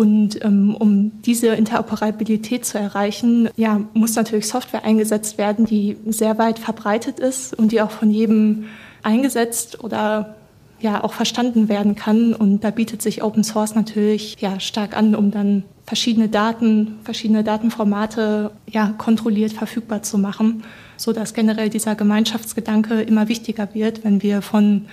und 0.00 0.42
ähm, 0.44 0.74
um 0.76 1.20
diese 1.26 1.48
Interoperabilität 1.48 2.64
zu 2.64 2.78
erreichen, 2.78 3.50
ja, 3.56 3.82
muss 3.92 4.14
natürlich 4.14 4.46
Software 4.46 4.82
eingesetzt 4.82 5.36
werden, 5.36 5.66
die 5.66 5.98
sehr 6.06 6.38
weit 6.38 6.58
verbreitet 6.58 7.18
ist 7.18 7.52
und 7.52 7.70
die 7.72 7.82
auch 7.82 7.90
von 7.90 8.10
jedem 8.10 8.64
eingesetzt 9.02 9.84
oder 9.84 10.36
ja 10.80 11.02
auch 11.04 11.12
verstanden 11.12 11.68
werden 11.68 11.94
kann. 11.94 12.34
Und 12.34 12.64
da 12.64 12.70
bietet 12.70 13.02
sich 13.02 13.22
Open 13.22 13.44
Source 13.44 13.74
natürlich 13.74 14.36
ja 14.40 14.60
stark 14.60 14.96
an, 14.96 15.14
um 15.14 15.30
dann 15.30 15.64
verschiedene 15.84 16.28
Daten, 16.28 16.98
verschiedene 17.02 17.44
Datenformate 17.44 18.52
ja 18.68 18.94
kontrolliert 18.96 19.52
verfügbar 19.52 20.02
zu 20.02 20.18
machen, 20.18 20.62
so 20.96 21.12
dass 21.12 21.34
generell 21.34 21.68
dieser 21.68 21.94
Gemeinschaftsgedanke 21.94 23.02
immer 23.02 23.28
wichtiger 23.28 23.68
wird, 23.74 24.04
wenn 24.04 24.22
wir 24.22 24.42
von 24.42 24.86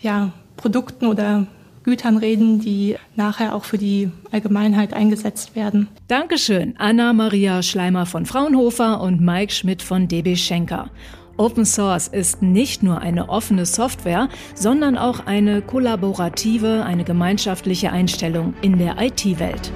ja 0.00 0.32
Produkten 0.56 1.06
oder 1.06 1.46
Gütern 1.82 2.18
reden, 2.18 2.60
die 2.60 2.96
nachher 3.16 3.54
auch 3.54 3.64
für 3.64 3.78
die 3.78 4.10
Allgemeinheit 4.30 4.92
eingesetzt 4.92 5.56
werden. 5.56 5.88
Dankeschön, 6.06 6.74
Anna-Maria 6.76 7.62
Schleimer 7.62 8.04
von 8.04 8.26
Fraunhofer 8.26 9.00
und 9.00 9.20
Mike 9.20 9.52
Schmidt 9.52 9.82
von 9.82 10.06
DB 10.06 10.36
Schenker. 10.36 10.90
Open 11.38 11.64
Source 11.64 12.08
ist 12.08 12.42
nicht 12.42 12.82
nur 12.82 13.00
eine 13.00 13.28
offene 13.28 13.64
Software, 13.64 14.28
sondern 14.54 14.98
auch 14.98 15.24
eine 15.26 15.62
kollaborative, 15.62 16.84
eine 16.84 17.04
gemeinschaftliche 17.04 17.92
Einstellung 17.92 18.54
in 18.60 18.76
der 18.76 19.00
IT-Welt. 19.00 19.72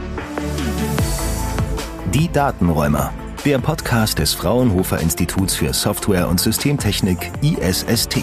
Die 2.12 2.28
Datenräumer, 2.30 3.12
der 3.44 3.58
Podcast 3.58 4.18
des 4.18 4.34
Fraunhofer 4.34 4.98
Instituts 4.98 5.54
für 5.54 5.72
Software 5.72 6.28
und 6.28 6.40
Systemtechnik 6.40 7.30
ISST. 7.42 8.18